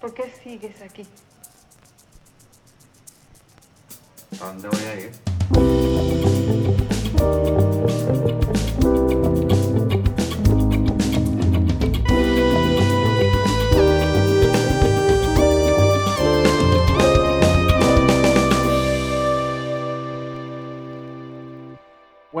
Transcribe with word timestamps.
¿Por 0.00 0.14
qué 0.14 0.32
sigues 0.42 0.80
aquí? 0.80 1.06
¿A 4.40 4.46
dónde 4.46 4.68
voy 4.68 4.84
a 4.84 5.00
ir? 5.00 5.27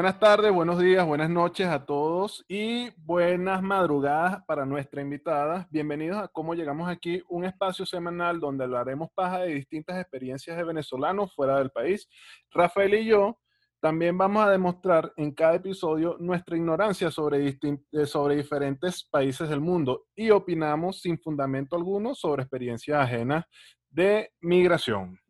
Buenas 0.08 0.20
tardes, 0.20 0.52
buenos 0.54 0.78
días, 0.78 1.06
buenas 1.06 1.28
noches 1.28 1.66
a 1.66 1.84
todos 1.84 2.42
y 2.48 2.88
buenas 2.96 3.62
madrugadas 3.62 4.42
para 4.46 4.64
nuestra 4.64 5.02
invitada. 5.02 5.68
Bienvenidos 5.70 6.16
a 6.16 6.28
Cómo 6.28 6.54
Llegamos 6.54 6.88
Aquí, 6.88 7.22
un 7.28 7.44
espacio 7.44 7.84
semanal 7.84 8.40
donde 8.40 8.64
hablaremos 8.64 9.10
paja 9.14 9.40
de 9.40 9.52
distintas 9.52 10.00
experiencias 10.00 10.56
de 10.56 10.64
venezolanos 10.64 11.34
fuera 11.34 11.58
del 11.58 11.68
país. 11.68 12.08
Rafael 12.50 12.94
y 12.94 13.04
yo 13.04 13.38
también 13.80 14.16
vamos 14.16 14.46
a 14.46 14.50
demostrar 14.50 15.12
en 15.18 15.30
cada 15.32 15.56
episodio 15.56 16.16
nuestra 16.18 16.56
ignorancia 16.56 17.10
sobre, 17.10 17.46
eh, 17.46 18.06
sobre 18.06 18.36
diferentes 18.36 19.04
países 19.04 19.46
del 19.50 19.60
mundo 19.60 20.06
y 20.16 20.30
opinamos 20.30 21.02
sin 21.02 21.18
fundamento 21.18 21.76
alguno 21.76 22.14
sobre 22.14 22.44
experiencias 22.44 22.98
ajenas 22.98 23.44
de 23.90 24.32
migración. 24.40 25.20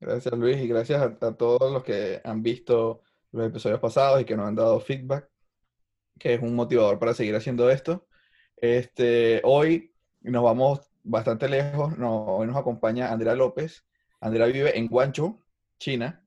Gracias 0.00 0.32
Luis 0.38 0.56
y 0.56 0.66
gracias 0.66 1.02
a, 1.02 1.26
a 1.26 1.36
todos 1.36 1.70
los 1.70 1.84
que 1.84 2.22
han 2.24 2.42
visto 2.42 3.02
los 3.32 3.46
episodios 3.46 3.80
pasados 3.80 4.20
y 4.20 4.24
que 4.24 4.36
nos 4.36 4.46
han 4.48 4.54
dado 4.54 4.80
feedback, 4.80 5.28
que 6.18 6.34
es 6.34 6.42
un 6.42 6.54
motivador 6.54 6.98
para 6.98 7.14
seguir 7.14 7.34
haciendo 7.36 7.70
esto. 7.70 8.06
Este, 8.56 9.40
hoy 9.44 9.92
nos 10.20 10.42
vamos 10.42 10.80
bastante 11.02 11.48
lejos, 11.48 11.96
no- 11.98 12.24
hoy 12.26 12.46
nos 12.46 12.56
acompaña 12.56 13.12
Andrea 13.12 13.34
López. 13.34 13.84
Andrea 14.20 14.46
vive 14.46 14.76
en 14.78 14.88
Guangzhou, 14.88 15.42
China, 15.78 16.24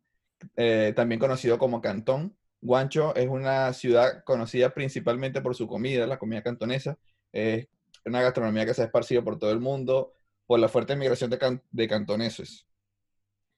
eh, 0.56 0.94
también 0.96 1.20
conocido 1.20 1.58
como 1.58 1.82
Cantón. 1.82 2.38
Guangzhou 2.62 3.14
es 3.16 3.28
una 3.28 3.74
ciudad 3.74 4.24
conocida 4.24 4.74
principalmente 4.74 5.42
por 5.42 5.56
su 5.56 5.68
comida, 5.68 6.08
la 6.08 6.18
comida 6.20 6.42
cantonesa. 6.44 6.98
Es 7.32 7.68
una 8.06 8.22
gastronomía 8.22 8.66
que 8.66 8.74
se 8.74 8.82
ha 8.82 8.86
esparcido 8.86 9.24
por 9.24 9.38
todo 9.40 9.52
el 9.52 9.60
mundo 9.60 10.14
por 10.46 10.60
la 10.60 10.68
fuerte 10.70 10.96
migración 10.96 11.30
de, 11.30 11.38
can- 11.38 11.64
de 11.72 11.88
cantoneses 11.88 12.66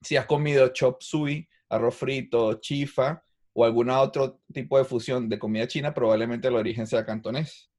si 0.02 0.18
has 0.18 0.26
comido 0.26 0.68
chop 0.70 1.02
suey, 1.02 1.48
arroz 1.70 1.96
frito, 1.96 2.56
chifa 2.60 3.24
o 3.54 3.64
algún 3.66 3.90
otro 3.90 4.40
tipo 4.52 4.78
de 4.78 4.86
fusión 4.86 5.30
de 5.30 5.40
comida 5.40 5.68
china, 5.68 5.94
probablemente 5.94 6.48
el 6.48 6.56
origen 6.56 6.88
sea 6.88 7.06
cantonés. 7.06 7.70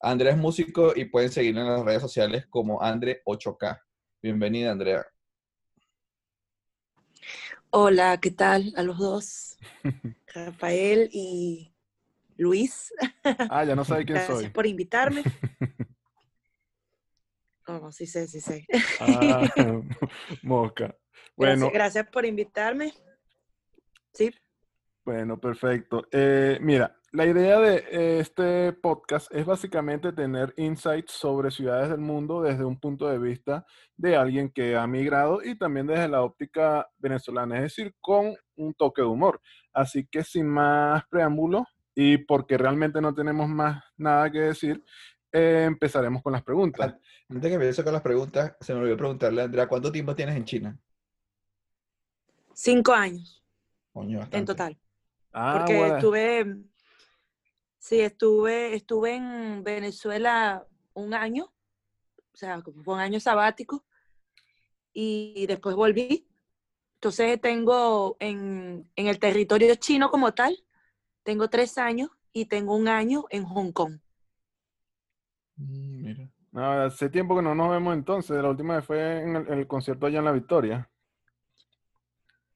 Andrea 0.00 0.32
es 0.32 0.38
músico 0.38 0.92
y 0.94 1.06
pueden 1.06 1.30
seguirlo 1.30 1.60
en 1.62 1.68
las 1.68 1.84
redes 1.84 2.02
sociales 2.02 2.46
como 2.50 2.80
Andre8K. 2.80 3.80
Bienvenida, 4.22 4.72
Andrea. 4.72 5.06
Hola, 7.70 8.18
¿qué 8.20 8.30
tal 8.30 8.72
a 8.76 8.82
los 8.82 8.98
dos? 8.98 9.58
Rafael 10.34 11.08
y 11.12 11.72
Luis, 12.36 12.92
Ah, 13.48 13.64
ya 13.64 13.74
no 13.76 13.84
sabe 13.84 14.04
quién 14.04 14.16
gracias 14.16 14.40
soy. 14.40 14.50
por 14.50 14.66
invitarme. 14.66 15.22
Oh, 17.66 17.90
sí 17.90 18.06
sé, 18.06 18.28
sí 18.28 18.42
sé. 18.42 18.66
Ah, 19.00 19.40
mosca. 20.42 20.94
Bueno, 21.34 21.70
Gracias, 21.70 21.72
gracias 21.72 22.06
por 22.08 22.26
invitarme. 22.26 22.92
Sí, 24.12 24.30
bueno, 25.04 25.38
perfecto. 25.38 26.06
Eh, 26.10 26.58
mira, 26.60 26.96
la 27.12 27.26
idea 27.26 27.60
de 27.60 28.18
este 28.20 28.72
podcast 28.72 29.32
es 29.32 29.46
básicamente 29.46 30.12
tener 30.12 30.52
insights 30.56 31.12
sobre 31.12 31.50
ciudades 31.50 31.90
del 31.90 32.00
mundo 32.00 32.42
desde 32.42 32.64
un 32.64 32.78
punto 32.78 33.08
de 33.08 33.18
vista 33.18 33.66
de 33.96 34.16
alguien 34.16 34.50
que 34.50 34.76
ha 34.76 34.86
migrado 34.86 35.40
y 35.44 35.56
también 35.56 35.86
desde 35.86 36.08
la 36.08 36.22
óptica 36.22 36.88
venezolana, 36.98 37.56
es 37.56 37.62
decir, 37.62 37.94
con 38.00 38.34
un 38.56 38.74
toque 38.74 39.02
de 39.02 39.08
humor. 39.08 39.40
Así 39.72 40.06
que 40.06 40.24
sin 40.24 40.48
más 40.48 41.04
preámbulos 41.08 41.64
y 41.94 42.18
porque 42.18 42.58
realmente 42.58 43.00
no 43.00 43.14
tenemos 43.14 43.48
más 43.48 43.84
nada 43.96 44.30
que 44.30 44.40
decir, 44.40 44.82
eh, 45.30 45.64
empezaremos 45.66 46.22
con 46.22 46.32
las 46.32 46.42
preguntas. 46.42 46.96
Antes 47.28 47.48
que 47.48 47.54
empiece 47.54 47.84
con 47.84 47.92
las 47.92 48.02
preguntas, 48.02 48.56
se 48.60 48.74
me 48.74 48.80
olvidó 48.80 48.96
preguntarle 48.96 49.42
Andrea, 49.42 49.68
¿cuánto 49.68 49.92
tiempo 49.92 50.14
tienes 50.14 50.36
en 50.36 50.44
China? 50.44 50.78
cinco 52.54 52.92
años 52.92 53.42
Coño, 53.92 54.26
en 54.30 54.44
total. 54.44 54.76
Ah, 55.34 55.58
Porque 55.58 55.76
bueno. 55.76 55.96
estuve, 55.96 56.56
sí, 57.78 58.00
estuve, 58.00 58.74
estuve 58.74 59.16
en 59.16 59.64
Venezuela 59.64 60.66
un 60.94 61.12
año, 61.12 61.52
o 62.32 62.36
sea, 62.36 62.62
fue 62.62 62.94
un 62.94 63.00
año 63.00 63.20
sabático, 63.20 63.84
y 64.92 65.46
después 65.46 65.74
volví. 65.76 66.28
Entonces 66.94 67.40
tengo 67.40 68.16
en, 68.20 68.88
en 68.96 69.06
el 69.08 69.18
territorio 69.18 69.74
chino 69.74 70.10
como 70.10 70.32
tal, 70.32 70.56
tengo 71.22 71.50
tres 71.50 71.76
años 71.78 72.10
y 72.32 72.46
tengo 72.46 72.76
un 72.76 72.88
año 72.88 73.24
en 73.30 73.44
Hong 73.44 73.72
Kong. 73.72 73.98
Mm, 75.56 76.02
mira. 76.04 76.30
Hace 76.86 77.10
tiempo 77.10 77.34
que 77.34 77.42
no 77.42 77.54
nos 77.54 77.70
vemos 77.70 77.94
entonces. 77.94 78.40
La 78.40 78.50
última 78.50 78.76
vez 78.76 78.84
fue 78.84 79.22
en 79.22 79.36
el, 79.36 79.48
en 79.48 79.58
el 79.58 79.66
concierto 79.66 80.06
allá 80.06 80.20
en 80.20 80.24
La 80.24 80.32
Victoria. 80.32 80.88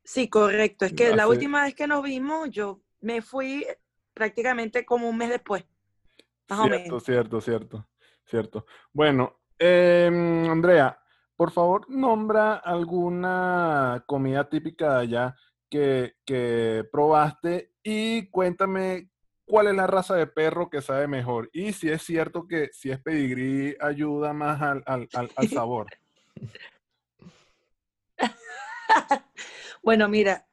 Sí, 0.08 0.30
correcto. 0.30 0.86
Es 0.86 0.94
que 0.94 1.14
la 1.14 1.28
última 1.28 1.64
vez 1.64 1.74
que 1.74 1.86
nos 1.86 2.02
vimos, 2.02 2.48
yo 2.50 2.80
me 3.02 3.20
fui 3.20 3.66
prácticamente 4.14 4.86
como 4.86 5.06
un 5.06 5.18
mes 5.18 5.28
después, 5.28 5.66
más 6.48 6.60
o 6.60 6.62
menos. 6.66 7.04
cierto, 7.04 7.40
cierto, 7.42 7.86
cierto. 8.24 8.66
Bueno, 8.90 9.38
em, 9.58 10.48
Andrea, 10.48 10.98
por 11.36 11.50
favor, 11.50 11.84
nombra 11.90 12.54
alguna 12.54 14.02
comida 14.06 14.48
típica 14.48 14.94
de 14.94 15.00
allá 15.02 15.36
que, 15.68 16.14
que 16.24 16.88
probaste 16.90 17.74
y 17.82 18.30
cuéntame 18.30 19.10
cuál 19.44 19.66
es 19.66 19.74
la 19.74 19.86
raza 19.86 20.14
de 20.16 20.26
perro 20.26 20.70
que 20.70 20.80
sabe 20.80 21.06
mejor. 21.06 21.50
Y 21.52 21.74
si 21.74 21.90
es 21.90 22.00
cierto 22.02 22.46
que 22.48 22.70
si 22.72 22.90
es 22.90 22.98
pedigrí 22.98 23.76
ayuda 23.78 24.32
más 24.32 24.62
al, 24.62 24.82
al- 24.86 25.08
al- 25.12 25.30
al 25.36 25.48
sabor. 25.50 25.86
Bueno, 29.88 30.06
mira, 30.06 30.46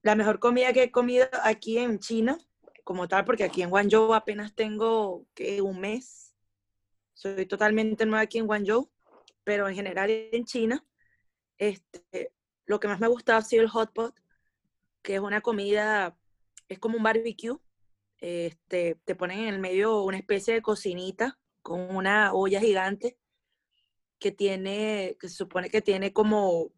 la 0.00 0.14
mejor 0.14 0.38
comida 0.38 0.72
que 0.72 0.84
he 0.84 0.90
comido 0.90 1.26
aquí 1.42 1.76
en 1.76 1.98
China, 1.98 2.38
como 2.82 3.06
tal, 3.08 3.26
porque 3.26 3.44
aquí 3.44 3.60
en 3.60 3.68
Guangzhou 3.68 4.14
apenas 4.14 4.54
tengo 4.54 5.26
que 5.34 5.60
un 5.60 5.78
mes. 5.80 6.34
Soy 7.12 7.44
totalmente 7.44 8.06
nueva 8.06 8.22
aquí 8.22 8.38
en 8.38 8.46
Guangzhou, 8.46 8.90
pero 9.44 9.68
en 9.68 9.74
general 9.74 10.08
en 10.08 10.46
China, 10.46 10.82
este, 11.58 12.32
lo 12.64 12.80
que 12.80 12.88
más 12.88 12.98
me 13.00 13.04
ha 13.04 13.10
gustado 13.10 13.38
ha 13.38 13.42
sido 13.42 13.62
el 13.62 13.68
hot 13.68 13.92
pot, 13.92 14.14
que 15.02 15.16
es 15.16 15.20
una 15.20 15.42
comida, 15.42 16.16
es 16.66 16.78
como 16.78 16.96
un 16.96 17.02
barbecue. 17.02 17.58
Este, 18.16 18.98
te 19.04 19.14
ponen 19.14 19.40
en 19.40 19.48
el 19.52 19.60
medio 19.60 20.04
una 20.04 20.16
especie 20.16 20.54
de 20.54 20.62
cocinita 20.62 21.38
con 21.60 21.94
una 21.94 22.32
olla 22.32 22.60
gigante 22.60 23.18
que 24.18 24.32
tiene, 24.32 25.18
que 25.20 25.28
se 25.28 25.36
supone 25.36 25.68
que 25.68 25.82
tiene 25.82 26.14
como 26.14 26.72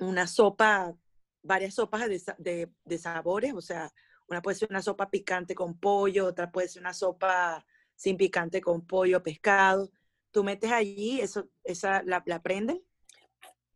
una 0.00 0.26
sopa, 0.26 0.94
varias 1.42 1.74
sopas 1.74 2.08
de, 2.08 2.70
de- 2.84 2.98
sabores, 2.98 3.54
o 3.54 3.60
sea, 3.60 3.92
una 4.28 4.42
puede 4.42 4.56
ser 4.56 4.68
una 4.70 4.82
sopa 4.82 5.10
picante 5.10 5.54
con 5.54 5.78
pollo, 5.78 6.26
otra 6.26 6.50
puede 6.50 6.68
ser 6.68 6.82
una 6.82 6.94
sopa 6.94 7.64
sin 7.94 8.16
picante 8.16 8.60
con 8.60 8.86
pollo, 8.86 9.22
pescado. 9.22 9.90
Tú 10.30 10.44
metes 10.44 10.70
allí, 10.70 11.20
eso, 11.20 11.48
esa 11.64 12.02
la, 12.04 12.22
la 12.26 12.42
prenden. 12.42 12.82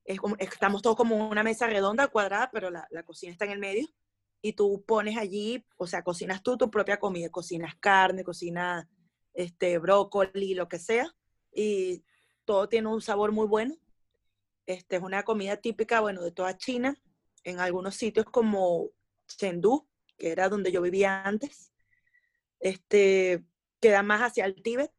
Es 0.05 0.19
estamos 0.41 0.83
todos 0.83 0.97
como 0.97 1.29
una 1.29 1.43
mesa 1.43 1.67
redonda, 1.67 2.09
cuadrada, 2.09 2.51
pero 2.53 2.71
la, 2.71 2.87
la 2.91 3.05
cocina 3.05 3.33
está 3.33 3.45
en 3.45 3.53
el 3.53 3.59
medio. 3.59 3.87
Y 4.43 4.55
tú 4.55 4.85
pones 4.87 5.17
allí, 5.17 5.65
o 5.77 5.87
sea, 5.87 6.03
cocinas 6.03 6.43
tú 6.43 6.57
tu 6.57 6.71
propia 6.71 6.99
comida, 6.99 7.31
cocinas 7.31 7.77
carne, 7.77 8.25
cocinas 8.25 8.87
este, 9.35 9.79
brócoli, 9.79 10.55
lo 10.55 10.69
que 10.69 10.79
sea. 10.81 11.15
Y 11.55 12.05
todo 12.45 12.69
tiene 12.69 12.89
un 12.89 13.01
sabor 13.01 13.31
muy 13.33 13.47
bueno. 13.47 13.77
Este, 14.67 14.97
es 14.97 15.03
una 15.03 15.23
comida 15.25 15.57
típica, 15.57 16.01
bueno, 16.01 16.23
de 16.23 16.33
toda 16.33 16.57
China, 16.57 16.97
en 17.45 17.59
algunos 17.61 17.97
sitios 17.97 18.27
como 18.27 18.91
Chengdu, 19.27 19.89
que 20.17 20.31
era 20.31 20.49
donde 20.49 20.73
yo 20.73 20.83
vivía 20.83 21.23
antes. 21.25 21.73
Este, 22.61 23.45
queda 23.81 24.03
más 24.03 24.21
hacia 24.23 24.45
el 24.45 24.63
Tíbet. 24.63 24.93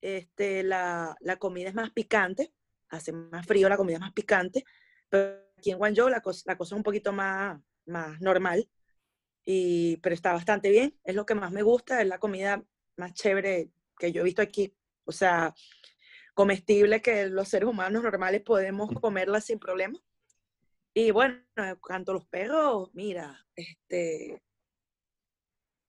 Este, 0.00 0.62
la, 0.62 1.16
la 1.20 1.36
comida 1.36 1.68
es 1.70 1.74
más 1.74 1.90
picante, 1.90 2.52
hace 2.90 3.12
más 3.12 3.46
frío, 3.46 3.70
la 3.70 3.78
comida 3.78 3.98
más 3.98 4.12
picante, 4.12 4.64
pero 5.08 5.40
aquí 5.56 5.70
en 5.70 5.78
Guangzhou 5.78 6.10
la, 6.10 6.20
cos- 6.20 6.42
la 6.44 6.58
cosa 6.58 6.74
es 6.74 6.78
un 6.78 6.82
poquito 6.82 7.10
más, 7.10 7.58
más 7.86 8.20
normal, 8.20 8.68
y, 9.46 9.96
pero 9.98 10.14
está 10.14 10.34
bastante 10.34 10.68
bien, 10.70 10.98
es 11.04 11.14
lo 11.14 11.24
que 11.24 11.34
más 11.34 11.52
me 11.52 11.62
gusta, 11.62 12.02
es 12.02 12.08
la 12.08 12.18
comida 12.18 12.62
más 12.96 13.14
chévere 13.14 13.70
que 13.98 14.12
yo 14.12 14.20
he 14.20 14.24
visto 14.24 14.42
aquí, 14.42 14.76
o 15.04 15.12
sea, 15.12 15.54
comestible 16.34 17.00
que 17.00 17.26
los 17.26 17.48
seres 17.48 17.68
humanos 17.68 18.02
normales 18.02 18.42
podemos 18.42 18.90
comerla 19.00 19.40
sin 19.40 19.58
problema. 19.58 19.98
Y 20.92 21.10
bueno, 21.10 21.40
en 21.56 21.76
cuanto 21.76 22.12
a 22.12 22.14
los 22.14 22.26
perros, 22.26 22.90
mira, 22.92 23.44
este, 23.56 24.42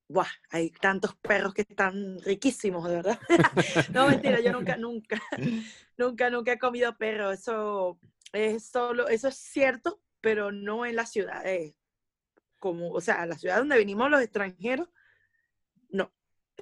Buah, 0.08 0.28
hay 0.52 0.70
tantos 0.70 1.16
perros 1.16 1.54
que 1.54 1.64
están 1.64 2.20
riquísimos, 2.20 2.88
de 2.88 2.96
verdad. 2.96 3.20
no, 3.94 4.08
mentira, 4.08 4.40
yo 4.40 4.52
nunca, 4.52 4.78
nunca, 4.78 5.20
nunca, 5.98 6.30
nunca 6.30 6.52
he 6.54 6.60
comido 6.60 6.96
perro. 6.96 7.32
Eso 7.32 8.00
es 8.32 8.68
solo, 8.68 9.08
eso 9.08 9.30
es 9.30 9.36
cierto, 9.36 10.00
pero 10.22 10.52
no 10.52 10.86
en 10.86 10.96
las 10.96 11.12
ciudades. 11.12 11.74
Como, 12.60 12.92
o 12.92 13.02
sea, 13.02 13.26
la 13.26 13.38
ciudad 13.38 13.58
donde 13.58 13.78
venimos 13.78 14.10
los 14.12 14.22
extranjeros, 14.22 14.90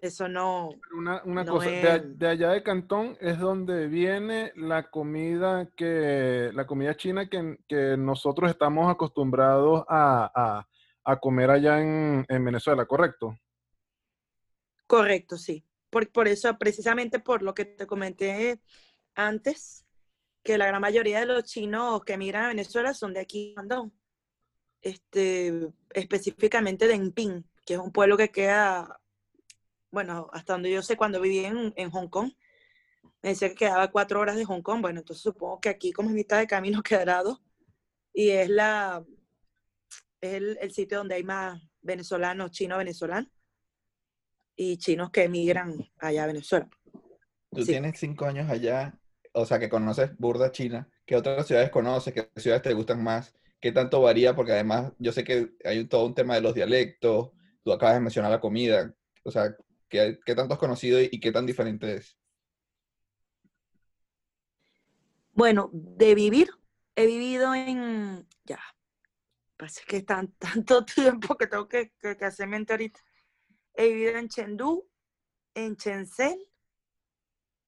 eso 0.04 0.28
no. 0.28 0.70
Una, 0.96 1.22
una 1.24 1.44
no 1.44 1.52
cosa, 1.54 1.70
de, 1.70 1.90
a- 1.90 1.96
es- 1.96 2.20
de 2.20 2.28
allá 2.28 2.50
de 2.50 2.64
Cantón 2.64 3.18
es 3.20 3.40
donde 3.40 3.88
viene 3.88 4.52
la 4.56 4.90
comida 4.90 5.70
que, 5.76 6.52
la 6.54 6.66
comida 6.68 6.96
china 6.96 7.30
que, 7.30 7.58
que 7.68 7.96
nosotros 7.98 8.50
estamos 8.52 8.92
acostumbrados 8.92 9.84
a, 9.88 10.32
a- 10.36 10.68
a 11.06 11.20
comer 11.20 11.50
allá 11.50 11.82
en, 11.82 12.26
en 12.30 12.46
Venezuela, 12.46 12.86
¿correcto? 12.86 13.36
Correcto, 14.88 15.38
sí. 15.38 15.66
Por, 15.90 16.12
por 16.12 16.28
eso, 16.28 16.58
precisamente 16.58 17.20
por 17.20 17.42
lo 17.44 17.54
que 17.54 17.66
te 17.66 17.88
comenté 17.88 18.60
antes, 19.16 19.86
que 20.44 20.58
la 20.58 20.68
gran 20.68 20.82
mayoría 20.82 21.20
de 21.20 21.26
los 21.26 21.44
chinos 21.46 22.04
que 22.04 22.14
emigran 22.14 22.46
a 22.46 22.48
Venezuela 22.50 22.94
son 22.94 23.14
de 23.14 23.22
aquí, 23.22 23.54
Guangdong. 23.56 23.92
este, 24.82 25.72
específicamente 25.92 26.88
de 26.88 26.96
Enping, 26.96 27.46
que 27.66 27.76
es 27.76 27.80
un 27.80 27.92
pueblo 27.92 28.18
que 28.18 28.30
queda, 28.30 29.00
bueno, 29.94 30.30
hasta 30.34 30.54
donde 30.54 30.72
yo 30.72 30.81
sé, 30.81 30.98
cuando 30.98 31.22
viví 31.22 31.45
en, 31.45 31.74
en 31.78 31.92
Hong 31.92 32.10
Kong, 32.10 32.31
me 33.22 33.30
decía 33.30 33.50
que 33.50 33.56
quedaba 33.56 33.92
cuatro 33.92 34.19
horas 34.19 34.36
de 34.38 34.45
Hong 34.45 34.62
Kong, 34.62 34.81
bueno, 34.81 35.00
entonces 35.01 35.24
supongo 35.24 35.60
que 35.62 35.69
aquí 35.69 35.94
como 35.94 36.10
es 36.10 36.16
mitad 36.16 36.40
de 36.40 36.48
camino 36.48 36.84
quedará 36.84 37.24
dos, 37.24 37.42
y 38.13 38.30
es 38.31 38.50
la, 38.50 39.06
es 40.22 40.34
el, 40.34 40.57
el 40.62 40.72
sitio 40.74 40.98
donde 41.00 41.16
hay 41.16 41.24
más 41.24 41.62
venezolanos, 41.81 42.51
chinos 42.51 42.78
venezolanos, 42.80 43.30
y 44.56 44.78
chinos 44.78 45.12
que 45.12 45.24
emigran 45.24 45.75
allá 46.00 46.24
a 46.24 46.28
Venezuela. 46.28 46.69
Tú 47.54 47.66
Sí. 47.66 47.72
tienes 47.72 48.00
cinco 48.00 48.25
años 48.25 48.50
allá, 48.50 49.00
o 49.34 49.46
sea, 49.46 49.60
que 49.60 49.69
conoces 49.69 50.16
burda 50.18 50.51
China. 50.51 50.89
¿Qué 51.06 51.16
otras 51.16 51.46
ciudades 51.48 51.69
conoces? 51.69 52.13
¿Qué 52.13 52.30
ciudades 52.38 52.63
te 52.63 52.74
gustan 52.74 53.04
más? 53.04 53.36
¿Qué 53.60 53.72
tanto 53.72 54.01
varía? 54.01 54.36
Porque 54.36 54.54
además 54.54 54.94
yo 55.00 55.12
sé 55.12 55.24
que 55.24 55.51
hay 55.63 55.86
todo 55.88 56.06
un 56.06 56.16
tema 56.16 56.36
de 56.36 56.42
los 56.42 56.54
dialectos. 56.56 57.31
Tú 57.63 57.72
acabas 57.74 57.96
de 57.96 58.01
mencionar 58.01 58.31
la 58.31 58.39
comida. 58.42 58.94
O 59.24 59.31
sea, 59.31 59.56
¿qué, 59.94 60.19
qué 60.25 60.34
tanto 60.34 60.56
has 60.56 60.60
conocido 60.60 61.00
y, 61.00 61.19
qué 61.19 61.31
tan 61.31 61.45
diferente 61.45 61.98
es? 61.98 62.18
Bueno, 65.34 65.69
de 65.72 66.16
vivir, 66.16 66.50
he 66.95 67.06
vivido 67.06 67.54
en, 67.54 68.28
ya, 68.44 68.60
parece 69.56 69.84
que 69.86 69.98
es 69.98 70.06
tan, 70.06 70.31
tanto 70.40 70.84
tiempo 70.84 71.38
que 71.38 71.45
tengo 71.45 71.68
que, 71.68 71.92
que, 72.01 72.18
que 72.18 72.25
hacer 72.25 72.48
mente 72.48 72.74
ahorita. 72.74 73.00
He 73.75 73.88
vivido 73.90 74.18
en 74.18 74.30
Chengdu, 74.30 74.90
en 75.54 75.75
Shenzhen, 75.75 76.39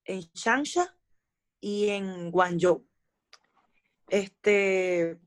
en 0.05 0.21
Changsha 0.33 0.95
y 1.59 1.89
en 1.89 2.31
Guangzhou. 2.31 2.87
Este, 4.07 5.19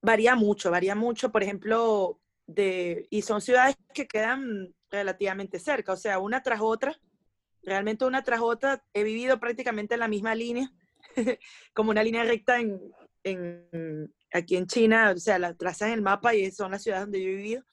varía 0.00 0.36
mucho, 0.36 0.70
varía 0.70 0.94
mucho, 0.94 1.30
por 1.30 1.42
ejemplo, 1.42 2.20
de, 2.46 3.06
y 3.10 3.22
son 3.22 3.40
ciudades 3.40 3.76
que 3.94 4.06
quedan 4.06 4.74
relativamente 4.94 5.58
cerca, 5.58 5.92
o 5.92 5.96
sea, 5.96 6.18
una 6.18 6.42
tras 6.42 6.60
otra, 6.60 6.98
realmente 7.62 8.04
una 8.04 8.22
tras 8.22 8.40
otra, 8.40 8.84
he 8.92 9.02
vivido 9.02 9.38
prácticamente 9.40 9.94
en 9.94 10.00
la 10.00 10.08
misma 10.08 10.34
línea, 10.34 10.70
como 11.74 11.90
una 11.90 12.02
línea 12.02 12.24
recta 12.24 12.60
en, 12.60 12.80
en- 13.22 14.14
aquí 14.32 14.56
en 14.56 14.66
China, 14.66 15.12
o 15.14 15.18
sea, 15.18 15.38
la 15.38 15.54
trazan 15.54 15.88
en 15.88 15.94
el 15.94 16.02
mapa 16.02 16.34
y 16.34 16.50
son 16.50 16.72
las 16.72 16.82
ciudades 16.82 17.06
donde 17.06 17.22
yo 17.22 17.28
he 17.28 17.36
vivido. 17.36 17.64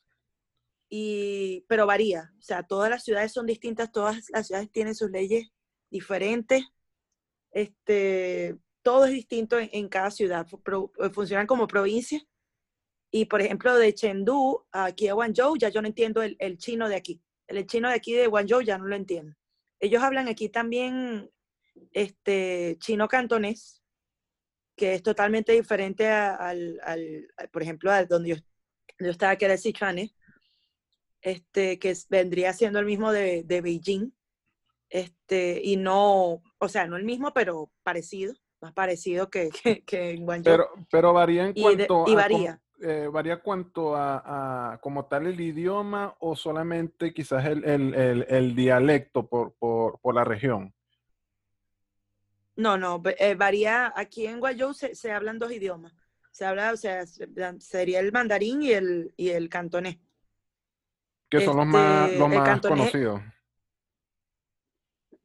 Y, 0.90 1.66
pero 1.70 1.86
varía, 1.88 2.34
o 2.38 2.42
sea, 2.42 2.64
todas 2.64 2.90
las 2.90 3.04
ciudades 3.04 3.32
son 3.32 3.46
distintas, 3.46 3.92
todas 3.92 4.30
las 4.30 4.48
ciudades 4.48 4.70
tienen 4.72 4.94
sus 4.94 5.10
leyes 5.10 5.48
diferentes, 5.90 6.66
este, 7.52 8.58
todo 8.82 9.06
es 9.06 9.12
distinto 9.12 9.58
en, 9.60 9.88
cada 9.90 10.12
ciudad, 10.12 10.48
funcionan 11.14 11.48
como 11.48 11.68
provincias. 11.68 12.24
Y 13.12 13.26
por 13.26 13.42
ejemplo, 13.42 13.76
de 13.76 13.94
Chengdu 13.94 14.66
aquí 14.72 15.10
a 15.10 15.14
Guangzhou, 15.14 15.58
ya 15.58 15.70
yo 15.70 15.82
no 15.82 15.88
entiendo 15.90 16.22
el, 16.24 16.38
el 16.40 16.58
chino 16.58 16.88
de 16.88 16.96
aquí. 16.96 17.22
El 17.48 17.66
chino 17.68 17.90
de 17.90 17.96
aquí 17.96 18.14
de 18.14 18.28
Guangzhou 18.28 18.62
ya 18.62 18.78
no 18.78 18.86
lo 18.86 18.96
entiendo. 18.96 19.36
Ellos 19.80 20.02
hablan 20.02 20.30
aquí 20.30 20.48
también 20.48 21.30
este, 21.92 22.78
chino 22.80 23.08
cantonés, 23.10 23.84
que 24.78 24.94
es 24.96 25.04
totalmente 25.04 25.52
diferente 25.52 26.08
a- 26.08 26.36
al, 26.36 26.80
al- 26.84 27.28
por 27.52 27.62
ejemplo, 27.64 27.92
a 27.92 28.06
donde 28.06 28.30
yo, 28.30 28.36
yo 29.00 29.10
estaba, 29.12 29.36
que 29.36 29.46
era 29.46 29.56
el 29.56 29.60
Sichuanés, 29.60 30.16
este, 31.22 31.78
que 31.80 31.94
vendría 32.10 32.54
siendo 32.54 32.80
el 32.80 32.86
mismo 32.86 33.12
de, 33.12 33.44
de 33.44 33.62
Beijing, 33.62 34.12
este, 34.90 35.60
y 35.64 35.76
no, 35.78 36.42
o 36.60 36.70
sea, 36.70 36.88
no 36.88 36.96
el 36.98 37.04
mismo, 37.04 37.34
pero 37.34 37.72
parecido, 37.84 38.34
más 38.62 38.74
parecido 38.74 39.30
que, 39.30 39.50
que, 39.64 39.84
que 39.84 40.12
en 40.12 40.26
Guangzhou. 40.26 40.54
Pero, 40.54 40.70
pero 40.90 41.14
varía 41.14 41.46
en 41.48 41.52
Y 41.56 41.76
de- 41.76 41.88
cuanto 41.88 42.06
y 42.08 42.16
varía. 42.16 42.62
Eh, 42.82 43.08
varía 43.12 43.38
cuanto 43.42 43.96
a, 43.96 44.74
a 44.74 44.78
como 44.80 45.06
tal 45.06 45.28
el 45.28 45.40
idioma 45.40 46.16
o 46.20 46.36
solamente 46.36 47.14
quizás 47.14 47.46
el, 47.46 47.64
el- 47.64 47.94
el- 47.94 48.26
el 48.30 48.56
dialecto 48.56 49.28
por, 49.28 49.54
por, 49.54 50.00
por 50.00 50.16
la 50.16 50.24
región. 50.24 50.74
No, 52.56 52.78
no, 52.78 53.02
eh, 53.18 53.36
varía. 53.36 53.94
Aquí 53.96 54.26
en 54.28 54.40
Guayou 54.40 54.74
se, 54.74 54.94
se 54.96 55.12
hablan 55.12 55.40
dos 55.40 55.52
idiomas. 55.52 55.94
Se 56.32 56.46
habla, 56.46 56.72
o 56.74 56.78
sea, 56.78 57.06
sería 57.60 58.00
el 58.00 58.12
mandarín 58.12 58.62
y 58.62 58.72
el, 58.72 59.14
y 59.18 59.30
el 59.30 59.50
cantonés. 59.50 59.98
Que 61.30 61.42
son 61.42 61.58
los 61.58 61.66
más, 61.66 62.08
Este, 62.10 62.20
los 62.20 62.30
más 62.30 62.48
cantonés- 62.50 62.70
conocidos. 62.70 63.22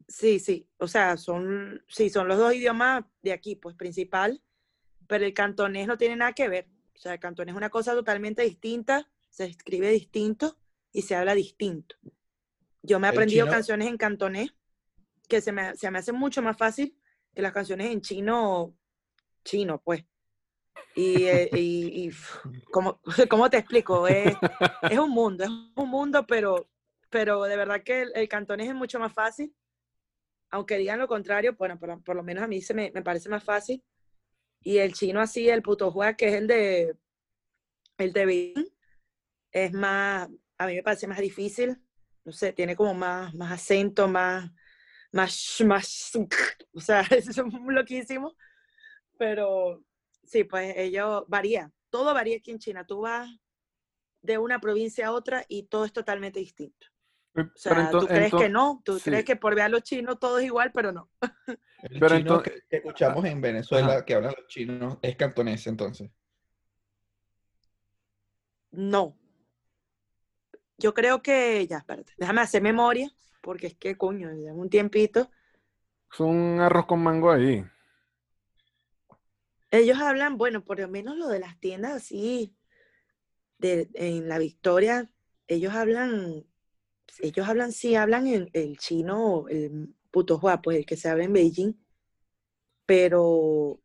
Sí, 0.08 0.38
sí, 0.38 0.68
o 0.78 0.86
sea, 0.86 1.16
son, 1.16 1.82
sí, 1.88 2.10
son 2.10 2.28
los 2.28 2.38
dos 2.38 2.54
idiomas 2.54 3.04
de 3.22 3.32
aquí, 3.32 3.56
pues 3.56 3.74
principal, 3.74 4.40
pero 5.08 5.24
el 5.24 5.34
cantonés 5.34 5.88
no 5.88 5.98
tiene 5.98 6.14
nada 6.16 6.32
que 6.32 6.48
ver. 6.48 6.68
O 6.96 6.98
sea, 6.98 7.12
el 7.12 7.20
cantonés 7.20 7.52
es 7.52 7.56
una 7.56 7.70
cosa 7.70 7.92
totalmente 7.92 8.42
distinta, 8.42 9.08
se 9.28 9.44
escribe 9.44 9.90
distinto 9.90 10.56
y 10.92 11.02
se 11.02 11.14
habla 11.14 11.34
distinto. 11.34 11.96
Yo 12.82 12.98
me 12.98 13.06
he 13.06 13.10
aprendido 13.10 13.46
canciones 13.46 13.88
en 13.88 13.96
cantonés 13.96 14.54
que 15.28 15.40
se 15.40 15.52
me, 15.52 15.76
se 15.76 15.90
me 15.90 15.98
hace 15.98 16.12
mucho 16.12 16.42
más 16.42 16.56
fácil 16.56 16.98
que 17.34 17.42
las 17.42 17.52
canciones 17.52 17.90
en 17.92 18.00
chino, 18.00 18.74
chino, 19.44 19.80
pues. 19.82 20.04
Y, 20.94 21.24
eh, 21.24 21.50
y, 21.52 22.06
y, 22.06 22.10
¿cómo, 22.72 23.00
cómo 23.28 23.50
te 23.50 23.58
explico? 23.58 24.08
Es, 24.08 24.34
es 24.90 24.98
un 24.98 25.10
mundo, 25.10 25.44
es 25.44 25.50
un 25.50 25.88
mundo, 25.88 26.26
pero, 26.26 26.68
pero 27.10 27.42
de 27.44 27.56
verdad 27.56 27.82
que 27.82 28.02
el, 28.02 28.12
el 28.14 28.28
cantonés 28.28 28.68
es 28.68 28.74
mucho 28.74 28.98
más 28.98 29.12
fácil 29.12 29.54
aunque 30.50 30.78
digan 30.78 30.98
lo 30.98 31.08
contrario, 31.08 31.54
bueno, 31.58 31.78
por, 31.78 32.02
por 32.02 32.16
lo 32.16 32.22
menos 32.22 32.44
a 32.44 32.46
mí 32.46 32.60
se 32.60 32.74
me, 32.74 32.90
me 32.92 33.02
parece 33.02 33.28
más 33.28 33.42
fácil. 33.42 33.82
Y 34.60 34.78
el 34.78 34.94
chino 34.94 35.20
así, 35.20 35.48
el 35.48 35.62
puto 35.62 35.94
que 36.16 36.28
es 36.28 36.34
el 36.34 36.46
de 36.46 36.96
el 37.98 38.12
de 38.12 38.54
es 39.52 39.72
más, 39.72 40.28
a 40.58 40.66
mí 40.66 40.74
me 40.74 40.82
parece 40.82 41.06
más 41.06 41.18
difícil. 41.18 41.80
No 42.24 42.32
sé, 42.32 42.52
tiene 42.52 42.74
como 42.76 42.92
más, 42.94 43.34
más 43.34 43.52
acento, 43.52 44.08
más, 44.08 44.50
más, 45.12 45.62
más, 45.64 46.12
o 46.74 46.80
sea, 46.80 47.00
es 47.10 47.36
loquísimo. 47.36 48.36
Pero 49.18 49.82
sí, 50.24 50.44
pues 50.44 50.74
ellos 50.76 51.24
varía, 51.28 51.72
todo 51.90 52.12
varía 52.12 52.36
aquí 52.36 52.50
en 52.50 52.58
China. 52.58 52.84
Tú 52.86 53.00
vas 53.02 53.30
de 54.22 54.38
una 54.38 54.60
provincia 54.60 55.06
a 55.06 55.12
otra 55.12 55.44
y 55.48 55.64
todo 55.64 55.84
es 55.84 55.92
totalmente 55.92 56.40
distinto. 56.40 56.86
O 57.36 57.50
sea, 57.54 57.90
ento- 57.90 58.00
tú 58.00 58.06
crees 58.06 58.32
ento- 58.32 58.38
que 58.38 58.48
no, 58.48 58.80
tú 58.84 58.98
sí. 58.98 59.10
crees 59.10 59.24
que 59.24 59.36
por 59.36 59.54
ver 59.54 59.64
a 59.64 59.68
los 59.68 59.82
chinos 59.82 60.18
todo 60.18 60.38
es 60.38 60.46
igual, 60.46 60.72
pero 60.72 60.90
no. 60.92 61.10
El 61.46 61.58
Pero 62.00 62.08
chino 62.08 62.16
entonces- 62.18 62.52
que, 62.54 62.62
que 62.68 62.76
escuchamos 62.78 63.24
en 63.26 63.40
Venezuela, 63.40 64.04
que 64.04 64.14
hablan 64.14 64.34
los 64.36 64.46
chinos, 64.48 64.98
es 65.02 65.16
cantonés 65.16 65.66
entonces. 65.66 66.10
No. 68.70 69.16
Yo 70.78 70.92
creo 70.92 71.22
que, 71.22 71.66
ya, 71.66 71.78
espérate, 71.78 72.12
déjame 72.18 72.40
hacer 72.42 72.62
memoria, 72.62 73.10
porque 73.40 73.68
es 73.68 73.74
que, 73.74 73.96
coño, 73.96 74.30
ya 74.34 74.52
un 74.52 74.68
tiempito. 74.68 75.30
Es 76.12 76.20
un 76.20 76.58
arroz 76.60 76.86
con 76.86 77.02
mango 77.02 77.30
ahí. 77.30 77.64
Ellos 79.70 79.98
hablan, 79.98 80.36
bueno, 80.36 80.62
por 80.64 80.78
lo 80.78 80.88
menos 80.88 81.16
lo 81.16 81.28
de 81.28 81.40
las 81.40 81.58
tiendas 81.60 81.92
así, 81.92 82.54
de, 83.58 83.88
en 83.94 84.28
la 84.28 84.38
Victoria, 84.38 85.10
ellos 85.48 85.74
hablan, 85.74 86.44
ellos 87.20 87.48
hablan, 87.48 87.72
sí, 87.72 87.94
hablan 87.94 88.26
en 88.26 88.50
el 88.52 88.76
chino, 88.78 89.46
el 89.48 89.94
putohua, 90.10 90.62
pues 90.62 90.78
el 90.78 90.86
que 90.86 90.96
se 90.96 91.08
habla 91.08 91.24
en 91.24 91.32
Beijing, 91.32 91.74
pero 92.84 93.80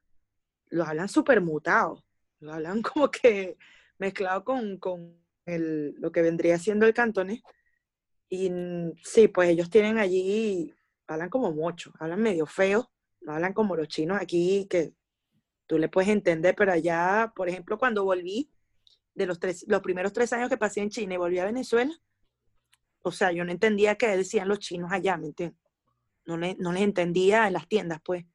lo 0.69 0.83
hablan 0.85 1.09
súper 1.09 1.41
mutado, 1.41 2.03
lo 2.39 2.53
hablan 2.53 2.81
como 2.81 3.09
que 3.11 3.57
mezclado 3.97 4.43
con, 4.43 4.77
con 4.77 5.17
el, 5.45 5.95
lo 5.99 6.11
que 6.11 6.21
vendría 6.21 6.57
siendo 6.57 6.85
el 6.85 6.93
cantonés. 6.93 7.41
Y 8.29 8.49
sí, 9.03 9.27
pues 9.27 9.49
ellos 9.49 9.69
tienen 9.69 9.97
allí, 9.97 10.73
hablan 11.07 11.29
como 11.29 11.51
mucho, 11.51 11.91
hablan 11.99 12.21
medio 12.21 12.45
feo, 12.45 12.89
no 13.21 13.33
hablan 13.33 13.53
como 13.53 13.75
los 13.75 13.89
chinos 13.89 14.19
aquí, 14.21 14.67
que 14.69 14.93
tú 15.67 15.77
le 15.77 15.89
puedes 15.89 16.09
entender, 16.09 16.55
pero 16.55 16.71
allá, 16.71 17.33
por 17.35 17.49
ejemplo, 17.49 17.77
cuando 17.77 18.05
volví, 18.05 18.49
de 19.13 19.25
los, 19.25 19.39
tres, 19.39 19.65
los 19.67 19.81
primeros 19.81 20.13
tres 20.13 20.31
años 20.33 20.49
que 20.49 20.57
pasé 20.57 20.81
en 20.81 20.89
China 20.89 21.15
y 21.15 21.17
volví 21.17 21.39
a 21.39 21.45
Venezuela, 21.45 21.93
o 23.03 23.11
sea, 23.11 23.31
yo 23.31 23.43
no 23.45 23.51
entendía 23.51 23.95
qué 23.95 24.07
decían 24.15 24.47
los 24.47 24.59
chinos 24.59 24.91
allá, 24.91 25.17
¿me 25.17 25.27
entiendes? 25.27 25.59
No, 26.25 26.37
le, 26.37 26.55
no 26.59 26.71
les 26.71 26.83
entendía 26.83 27.47
en 27.47 27.53
las 27.53 27.67
tiendas, 27.67 27.99
pues, 28.03 28.25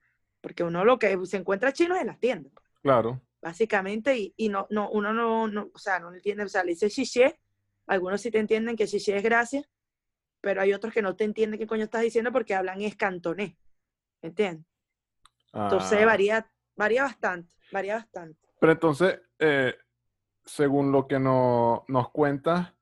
porque 0.41 0.65
uno 0.65 0.85
lo 0.85 0.99
que 0.99 1.19
se 1.27 1.37
encuentra 1.37 1.73
chino 1.73 1.95
es 1.95 2.01
en 2.03 2.09
las 2.09 2.19
tiendas, 2.19 2.53
pues, 2.55 2.67
Claro. 2.83 3.21
básicamente, 3.41 4.17
y, 4.19 4.35
y 4.37 4.49
no, 4.49 4.67
no, 4.71 4.91
uno 4.91 5.13
no, 5.13 5.47
no, 5.49 5.71
o 5.73 5.79
sea, 5.79 6.01
no 6.01 6.13
entiende, 6.13 6.45
o 6.45 6.49
sea, 6.49 6.65
le 6.65 6.71
dice 6.73 6.91
xixie, 6.91 7.39
algunos 7.87 8.21
sí 8.21 8.31
te 8.31 8.39
entienden 8.39 8.77
que 8.77 8.87
xixie 8.87 9.17
es 9.17 9.23
gracias, 9.23 9.69
pero 10.41 10.61
hay 10.61 10.73
otros 10.73 10.93
que 10.93 11.03
no 11.03 11.15
te 11.17 11.25
entienden 11.25 11.59
qué 11.59 11.67
coño 11.67 11.85
estás 11.85 12.03
diciendo 12.03 12.33
porque 12.33 12.55
hablan 12.55 12.81
es 12.83 12.97
cantonés, 12.97 13.57
¿me 14.23 14.29
entiendes? 14.31 14.67
Entonces 15.53 16.03
Ah, 16.03 16.07
varía, 16.07 16.53
varía 16.77 17.03
bastante, 17.05 17.55
varía 17.73 17.95
bastante. 17.97 18.39
Pero 18.61 18.73
entonces, 18.73 19.21
eh, 19.39 19.75
según 20.45 20.93
lo 20.93 21.07
que 21.07 21.19
no- 21.19 21.85
nos 21.89 22.11
cuentas, 22.11 22.73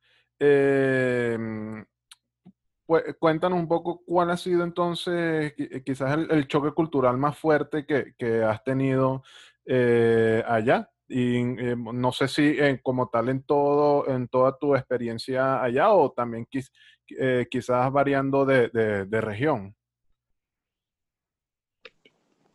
eh, 0.44 1.84
pues, 2.86 3.04
cuéntanos 3.18 3.58
un 3.58 3.68
poco 3.68 4.02
cuál 4.04 4.30
ha 4.30 4.36
sido 4.36 4.64
entonces 4.64 5.54
qui- 5.56 5.82
quizás 5.84 6.18
el, 6.30 6.46
choque 6.48 6.72
cultural 6.72 7.16
más 7.16 7.38
fuerte 7.38 7.86
que, 7.86 8.42
has 8.42 8.62
tenido 8.62 9.22
eh, 9.64 10.42
allá. 10.46 10.90
Y 11.06 11.36
eh, 11.38 11.76
no 11.76 12.12
sé 12.12 12.28
si 12.28 12.42
eh, 12.58 12.80
como 12.82 13.08
tal 13.08 13.28
en 13.28 13.42
todo, 13.42 14.08
en 14.08 14.28
toda 14.28 14.56
tu 14.58 14.74
experiencia 14.74 15.62
allá 15.62 15.92
o 15.92 16.12
también 16.12 16.46
quiz- 16.46 16.70
eh, 17.18 17.46
quizás 17.50 17.90
variando 17.92 18.44
de 18.46 19.20
región. 19.20 19.74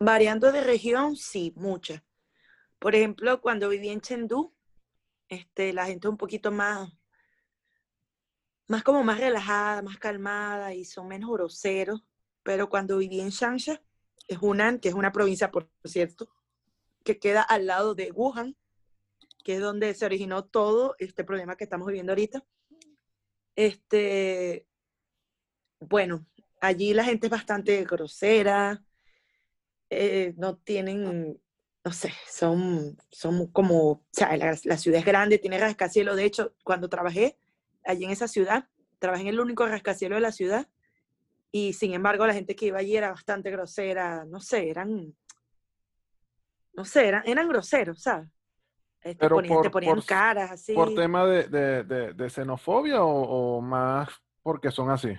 Variando 0.01 0.53
de 0.53 0.63
región, 0.63 1.17
sí, 1.17 1.51
muchas. 1.57 2.01
Por 2.79 2.95
ejemplo, 2.95 3.41
cuando 3.41 3.67
viví 3.67 3.89
en 3.89 3.99
Chengdu, 3.99 4.53
este, 5.27 5.73
la 5.73 5.85
gente 5.85 6.07
es 6.07 6.11
un 6.11 6.17
poquito 6.17 6.51
más, 6.53 6.89
más 8.69 8.83
como 8.83 9.03
más 9.03 9.19
relajada, 9.19 9.81
más 9.81 9.97
calmada 9.97 10.73
y 10.75 10.85
son 10.85 11.07
menos 11.07 11.31
groseros. 11.31 12.03
Pero 12.43 12.69
cuando 12.69 12.99
viví 12.99 13.19
en 13.19 13.31
Changsha, 13.31 13.81
es 14.27 14.37
Hunan, 14.39 14.79
que 14.79 14.89
es 14.89 14.93
una 14.93 15.11
provincia, 15.11 15.49
por 15.49 15.69
cierto, 15.83 16.29
que 17.03 17.17
queda 17.17 17.41
al 17.41 17.65
lado 17.65 17.95
de 17.95 18.11
Wuhan, 18.11 18.55
que 19.43 19.55
es 19.55 19.61
donde 19.61 19.93
se 19.95 20.05
originó 20.05 20.45
todo 20.45 20.95
este 20.99 21.23
problema 21.23 21.57
que 21.57 21.63
estamos 21.63 21.87
viviendo 21.87 22.11
ahorita. 22.11 22.45
Este, 23.55 24.67
bueno, 25.79 26.27
allí 26.61 26.93
la 26.93 27.03
gente 27.03 27.25
es 27.25 27.31
bastante 27.31 27.83
grosera, 27.85 28.83
eh, 29.89 30.35
no 30.37 30.57
tienen, 30.57 31.41
no 31.83 31.91
sé, 31.91 32.13
son, 32.29 32.97
son 33.09 33.47
como, 33.47 33.91
o 33.91 34.05
sea, 34.11 34.37
la, 34.37 34.55
la 34.63 34.77
ciudad 34.77 34.99
es 34.99 35.05
grande, 35.05 35.39
tiene 35.39 35.57
rascacielos. 35.57 36.15
De 36.15 36.25
hecho, 36.25 36.53
cuando 36.63 36.87
trabajé 36.87 37.39
allí 37.89 38.05
en 38.05 38.11
esa 38.11 38.27
ciudad, 38.27 38.67
trabajé 38.99 39.23
en 39.23 39.27
el 39.29 39.39
único 39.39 39.65
rascacielos 39.65 40.17
de 40.17 40.21
la 40.21 40.31
ciudad 40.31 40.67
y 41.51 41.73
sin 41.73 41.93
embargo 41.93 42.27
la 42.27 42.33
gente 42.33 42.55
que 42.55 42.67
iba 42.67 42.79
allí 42.79 42.95
era 42.95 43.11
bastante 43.11 43.49
grosera, 43.51 44.25
no 44.25 44.39
sé, 44.39 44.69
eran, 44.69 45.15
no 46.73 46.85
sé, 46.85 47.07
eran, 47.07 47.23
eran 47.25 47.47
groseros, 47.47 48.01
¿sabes? 48.01 48.29
Eh, 49.01 49.15
Te 49.15 49.19
Pero 49.19 49.35
ponían, 49.35 49.61
te 49.61 49.63
por- 49.63 49.71
ponían 49.71 49.95
por- 49.95 50.05
caras 50.05 50.51
así. 50.51 50.73
¿Por 50.73 50.93
tema 50.93 51.25
de, 51.25 51.47
de- 51.47 51.83
de- 51.83 52.13
de 52.13 52.29
xenofobia 52.29 53.03
o, 53.03 53.57
o 53.57 53.61
más 53.61 54.09
porque 54.43 54.71
son 54.71 54.89
así? 54.89 55.13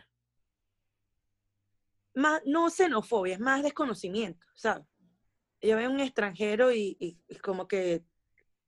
más, 2.15 2.43
no 2.45 2.69
xenofobia, 2.71 3.35
es 3.35 3.41
más 3.41 3.63
desconocimiento, 3.63 4.47
¿sabes? 4.55 4.87
Yo 5.63 5.77
veo 5.77 5.91
un 5.91 6.01
extranjero 6.01 6.73
y, 6.73 6.97
y- 7.01 7.19
y 7.29 7.37
como 7.37 7.67
que 7.69 8.05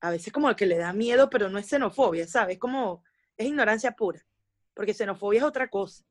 a 0.00 0.10
veces 0.10 0.32
como 0.32 0.54
que 0.56 0.66
le 0.66 0.78
da 0.78 0.92
miedo, 0.92 1.28
pero 1.30 1.48
no 1.48 1.58
es 1.58 1.66
xenofobia, 1.68 2.26
¿sabes? 2.26 2.54
Es 2.54 2.60
como, 2.60 3.02
es 3.36 3.46
ignorancia 3.46 3.92
pura, 3.92 4.24
porque 4.74 4.94
xenofobia 4.94 5.38
es 5.38 5.44
otra 5.44 5.68
cosa, 5.68 6.04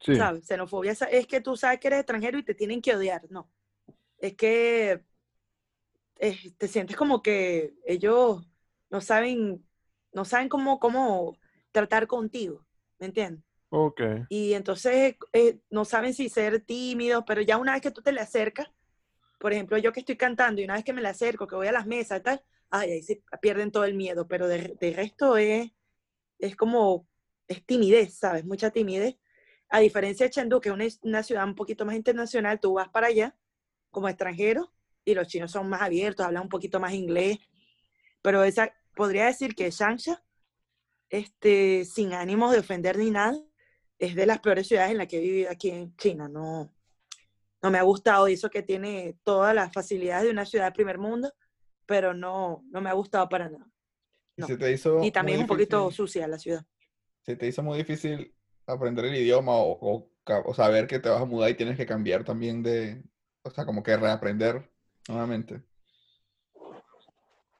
Sí. 0.00 0.14
¿sabes? 0.16 0.46
Xenofobia 0.46 0.92
es, 0.92 1.26
que 1.26 1.40
tú 1.40 1.56
sabes 1.56 1.80
que 1.80 1.88
eres 1.88 2.00
extranjero 2.00 2.38
y 2.38 2.42
te 2.44 2.54
tienen 2.54 2.82
que 2.82 2.94
odiar, 2.94 3.22
no. 3.30 3.50
Es 4.18 4.34
que 4.34 5.02
te 6.58 6.68
sientes 6.68 6.96
como 6.96 7.22
que 7.22 7.74
ellos 7.86 8.46
no 8.90 9.00
saben, 9.00 9.66
no 10.12 10.24
saben 10.24 10.48
cómo, 10.48 10.78
cómo 10.78 11.36
tratar 11.72 12.06
contigo, 12.06 12.64
¿me 12.98 13.06
entiendes? 13.06 13.44
Ok. 13.70 14.00
Y 14.28 14.54
entonces 14.54 15.16
eh, 15.32 15.58
no 15.70 15.84
saben 15.84 16.14
si 16.14 16.28
ser 16.28 16.60
tímidos, 16.60 17.24
pero 17.26 17.42
ya 17.42 17.58
una 17.58 17.72
vez 17.72 17.82
que 17.82 17.90
tú 17.90 18.02
te 18.02 18.12
le 18.12 18.20
acercas, 18.20 18.68
por 19.38 19.52
ejemplo, 19.52 19.76
yo 19.78 19.92
que 19.92 20.00
estoy 20.00 20.16
cantando 20.16 20.60
y 20.60 20.64
una 20.64 20.74
vez 20.74 20.84
que 20.84 20.92
me 20.92 21.02
le 21.02 21.08
acerco, 21.08 21.46
que 21.46 21.56
voy 21.56 21.66
a 21.66 21.72
las 21.72 21.86
mesas 21.86 22.20
y 22.20 22.22
tal, 22.22 22.44
ay, 22.70 22.92
ahí 22.92 23.02
se 23.02 23.22
pierden 23.42 23.70
todo 23.72 23.84
el 23.84 23.94
miedo, 23.94 24.26
pero 24.26 24.48
de, 24.48 24.76
de 24.80 24.92
resto 24.92 25.36
es, 25.36 25.72
es 26.38 26.56
como, 26.56 27.06
es 27.48 27.64
timidez, 27.64 28.18
¿sabes? 28.18 28.44
Mucha 28.44 28.70
timidez. 28.70 29.16
A 29.68 29.80
diferencia 29.80 30.26
de 30.26 30.30
Chengdu, 30.30 30.60
que 30.60 30.68
es 30.68 31.00
una, 31.02 31.22
ciudad 31.22 31.44
un 31.44 31.54
poquito 31.54 31.84
más 31.84 31.96
internacional, 31.96 32.60
tú 32.60 32.74
vas 32.74 32.88
para 32.88 33.08
allá 33.08 33.36
como 33.90 34.08
extranjero 34.08 34.72
y 35.04 35.14
los 35.14 35.28
chinos 35.28 35.50
son 35.50 35.68
más 35.68 35.82
abiertos, 35.82 36.26
hablan 36.26 36.44
un 36.44 36.48
poquito 36.48 36.80
más 36.80 36.92
inglés, 36.92 37.38
pero 38.22 38.44
esa, 38.44 38.72
podría 38.94 39.26
decir 39.26 39.54
que 39.54 39.70
Changsha, 39.70 40.22
este, 41.08 41.84
sin 41.84 42.12
ánimos 42.12 42.52
de 42.52 42.58
ofender 42.58 42.98
ni 42.98 43.10
nada, 43.10 43.36
es 43.98 44.14
de 44.14 44.26
las 44.26 44.40
peores 44.40 44.66
ciudades 44.66 44.92
en 44.92 44.98
las 44.98 45.06
que 45.06 45.18
he 45.18 45.20
vivido 45.20 45.50
aquí 45.50 45.70
en 45.70 45.96
China. 45.96 46.28
No, 46.28 46.72
no 47.62 47.70
me 47.70 47.78
ha 47.78 47.82
gustado. 47.82 48.26
Eso 48.26 48.50
que 48.50 48.62
tiene 48.62 49.18
todas 49.22 49.54
las 49.54 49.72
facilidades 49.72 50.24
de 50.24 50.30
una 50.30 50.44
ciudad 50.44 50.66
de 50.66 50.72
primer 50.72 50.98
mundo, 50.98 51.32
pero 51.86 52.14
no, 52.14 52.64
no 52.70 52.80
me 52.80 52.90
ha 52.90 52.94
gustado 52.94 53.28
para 53.28 53.48
nada. 53.48 53.66
No. 54.36 54.46
Se 54.46 54.56
te 54.56 54.72
hizo 54.72 55.02
Y 55.02 55.10
también 55.10 55.38
es 55.38 55.42
un 55.42 55.48
poquito 55.48 55.90
sucia 55.90 56.26
la 56.26 56.38
ciudad. 56.38 56.64
se 57.22 57.36
te 57.36 57.46
hizo 57.46 57.62
muy 57.62 57.78
difícil 57.78 58.34
aprender 58.66 59.04
el 59.06 59.14
idioma 59.14 59.52
o, 59.52 60.10
o 60.24 60.54
saber 60.54 60.86
que 60.86 60.98
te 60.98 61.08
vas 61.08 61.22
a 61.22 61.26
mudar 61.26 61.50
y 61.50 61.54
tienes 61.54 61.76
que 61.76 61.86
cambiar 61.86 62.24
también 62.24 62.62
de, 62.62 63.02
o 63.42 63.50
sea, 63.50 63.64
como 63.64 63.82
que 63.82 63.96
reaprender 63.96 64.70
nuevamente. 65.08 65.62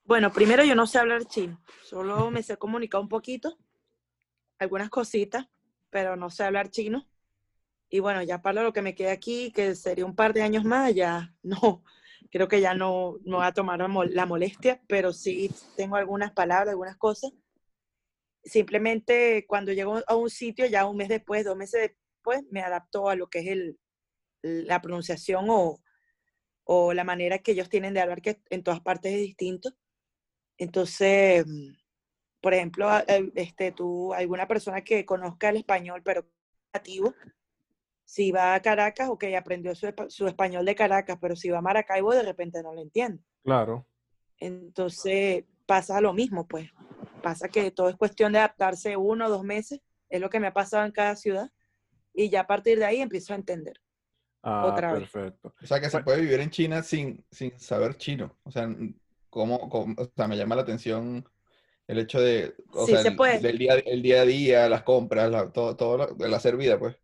Bueno, 0.04 0.32
primero 0.32 0.64
yo 0.64 0.74
no 0.74 0.86
sé 0.86 0.98
hablar 0.98 1.24
chino, 1.24 1.62
solo 1.82 2.30
me 2.30 2.42
sé 2.42 2.56
comunicar 2.58 3.00
un 3.00 3.08
poquito, 3.08 3.56
algunas 4.58 4.90
cositas, 4.90 5.46
pero 5.90 6.16
no 6.16 6.28
sé 6.30 6.44
hablar 6.44 6.70
chino. 6.70 7.06
Y 7.88 8.00
bueno, 8.00 8.22
ya 8.22 8.42
para 8.42 8.62
lo 8.62 8.72
que 8.72 8.82
me 8.82 8.94
queda 8.94 9.12
aquí, 9.12 9.50
que 9.52 9.74
sería 9.74 10.04
un 10.04 10.14
par 10.14 10.34
de 10.34 10.42
años 10.42 10.64
más, 10.64 10.94
ya 10.94 11.34
no, 11.42 11.84
creo 12.30 12.48
que 12.48 12.60
ya 12.60 12.74
no, 12.74 13.16
no 13.24 13.38
voy 13.38 13.46
a 13.46 13.52
tomar 13.52 13.78
la 13.80 13.88
mol- 13.88 14.10
la 14.12 14.26
molestia, 14.26 14.80
pero 14.88 15.12
sí 15.12 15.50
tengo 15.76 15.96
algunas 15.96 16.32
palabras, 16.32 16.70
algunas 16.70 16.96
cosas. 16.96 17.32
Simplemente 18.44 19.46
cuando 19.46 19.72
llego 19.72 20.00
a 20.06 20.14
un 20.16 20.28
sitio, 20.30 20.66
ya 20.66 20.86
un 20.86 20.96
mes 20.98 21.08
después, 21.08 21.44
dos 21.44 21.56
meses 21.56 21.80
después, 21.82 22.42
me 22.50 22.60
adapto 22.60 23.08
a 23.08 23.16
lo 23.16 23.28
que 23.28 23.38
es 23.40 23.46
el, 23.48 23.78
la 24.42 24.82
pronunciación 24.82 25.46
o, 25.48 25.80
o 26.64 26.94
la 26.94 27.04
manera 27.04 27.38
que 27.40 27.52
ellos 27.52 27.68
tienen 27.70 27.94
de 27.94 28.00
hablar, 28.00 28.22
que 28.22 28.40
en 28.50 28.62
todas 28.64 28.80
partes 28.80 29.14
es 29.14 29.20
distinto. 29.20 29.70
Entonces, 30.58 31.46
por 32.40 32.54
ejemplo, 32.54 32.88
este, 33.34 33.72
tú, 33.72 34.14
alguna 34.14 34.46
persona 34.48 34.82
que 34.82 35.06
conozca 35.06 35.48
el 35.50 35.56
español, 35.58 36.02
pero 36.04 36.26
nativo, 36.74 37.14
si 38.04 38.30
va 38.32 38.54
a 38.54 38.60
Caracas, 38.62 39.08
ok, 39.08 39.24
aprendió 39.38 39.74
su, 39.74 39.86
espa- 39.86 40.10
su 40.10 40.26
español 40.26 40.64
de 40.64 40.74
Caracas, 40.74 41.18
pero 41.20 41.36
si 41.36 41.48
va 41.50 41.58
a 41.58 41.62
Maracaibo, 41.62 42.12
de 42.14 42.22
repente 42.22 42.62
no 42.62 42.74
lo 42.74 42.82
entiende. 42.82 43.22
Claro. 43.42 43.86
Entonces, 44.38 45.44
pasa 45.66 46.00
lo 46.00 46.12
mismo, 46.12 46.46
pues. 46.46 46.70
Pasa 47.22 47.48
que 47.48 47.70
todo 47.70 47.88
es 47.88 47.96
cuestión 47.96 48.32
de 48.32 48.38
adaptarse 48.38 48.96
uno 48.96 49.26
o 49.26 49.30
dos 49.30 49.44
meses, 49.44 49.80
es 50.10 50.20
lo 50.20 50.28
que 50.28 50.40
me 50.40 50.48
ha 50.48 50.52
pasado 50.52 50.84
en 50.84 50.92
cada 50.92 51.16
ciudad, 51.16 51.50
y 52.12 52.28
ya 52.28 52.40
a 52.40 52.46
partir 52.46 52.78
de 52.78 52.84
ahí 52.84 53.00
empiezo 53.00 53.32
a 53.32 53.36
entender. 53.36 53.80
Ah, 54.42 54.66
Otra 54.66 54.92
vez. 54.92 55.10
perfecto. 55.10 55.54
O 55.62 55.66
sea, 55.66 55.80
que 55.80 55.88
se 55.88 56.00
puede 56.02 56.20
vivir 56.20 56.40
en 56.40 56.50
China 56.50 56.82
sin, 56.82 57.24
sin 57.30 57.58
saber 57.58 57.96
chino. 57.96 58.36
O 58.42 58.50
sea, 58.50 58.64
n- 58.64 58.94
¿cómo, 59.30 59.68
cómo- 59.70 59.94
o 59.96 60.10
sea, 60.14 60.28
me 60.28 60.36
llama 60.36 60.54
la 60.56 60.62
atención 60.62 61.26
el 61.86 61.98
hecho 61.98 62.20
de, 62.20 62.54
o 62.72 62.84
Sí, 62.84 62.92
sea, 62.92 63.00
se 63.02 63.08
el, 63.08 63.16
puede. 63.16 63.38
del 63.40 63.56
día, 63.58 63.74
el 63.74 64.02
día 64.02 64.20
a 64.20 64.24
día, 64.26 64.68
las 64.68 64.82
compras, 64.82 65.30
la- 65.30 65.50
todo, 65.50 65.76
todo 65.76 65.96
lo- 65.96 66.24
el 66.26 66.34
hacer 66.34 66.56
vida, 66.58 66.78
pues. 66.78 66.94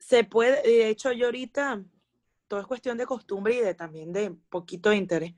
Se 0.00 0.24
puede, 0.24 0.62
de 0.62 0.88
hecho 0.88 1.12
yo 1.12 1.26
ahorita, 1.26 1.84
todo 2.48 2.58
es 2.60 2.66
cuestión 2.66 2.98
de 2.98 3.06
costumbre 3.06 3.54
y 3.54 3.60
de 3.60 3.74
también 3.74 4.12
de 4.12 4.32
poquito 4.48 4.90
de 4.90 4.96
interés. 4.96 5.34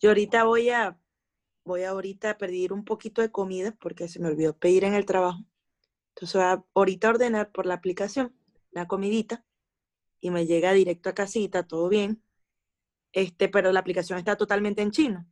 Yo 0.00 0.10
ahorita 0.10 0.44
voy 0.44 0.70
a, 0.70 0.98
voy 1.64 1.82
a 1.82 1.90
ahorita 1.90 2.38
pedir 2.38 2.72
un 2.72 2.84
poquito 2.84 3.20
de 3.20 3.30
comida 3.30 3.72
porque 3.78 4.08
se 4.08 4.20
me 4.20 4.28
olvidó 4.28 4.56
pedir 4.56 4.84
en 4.84 4.94
el 4.94 5.04
trabajo. 5.04 5.44
Entonces 6.14 6.34
voy 6.34 6.44
a 6.44 6.64
ahorita 6.74 7.10
ordenar 7.10 7.52
por 7.52 7.66
la 7.66 7.74
aplicación 7.74 8.34
la 8.70 8.86
comidita 8.86 9.44
y 10.20 10.30
me 10.30 10.46
llega 10.46 10.72
directo 10.72 11.10
a 11.10 11.14
casita, 11.14 11.66
todo 11.66 11.88
bien. 11.88 12.22
Este, 13.12 13.48
pero 13.48 13.72
la 13.72 13.80
aplicación 13.80 14.18
está 14.18 14.36
totalmente 14.36 14.82
en 14.82 14.90
chino. 14.90 15.26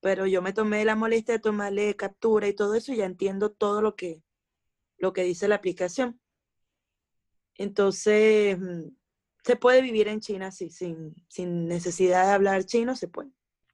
Pero 0.00 0.26
yo 0.26 0.42
me 0.42 0.52
tomé 0.52 0.84
la 0.84 0.96
molestia 0.96 1.34
de 1.34 1.40
tomarle 1.40 1.96
captura 1.96 2.48
y 2.48 2.54
todo 2.54 2.74
eso 2.74 2.92
y 2.92 2.96
ya 2.96 3.04
entiendo 3.04 3.50
todo 3.52 3.82
lo 3.82 3.94
que, 3.96 4.22
lo 4.98 5.12
que 5.12 5.22
dice 5.24 5.48
la 5.48 5.56
aplicación. 5.56 6.20
Entonces, 7.56 8.58
mm, 8.58 8.88
se 9.44 9.56
puede 9.56 9.82
vivir 9.82 10.08
en 10.08 10.20
China 10.20 10.50
sí, 10.50 10.70
sin, 10.70 11.14
sin 11.28 11.66
necesidad 11.66 12.26
de 12.26 12.32
hablar 12.32 12.64
chino, 12.64 12.94
se 12.96 13.08
puede. 13.08 13.30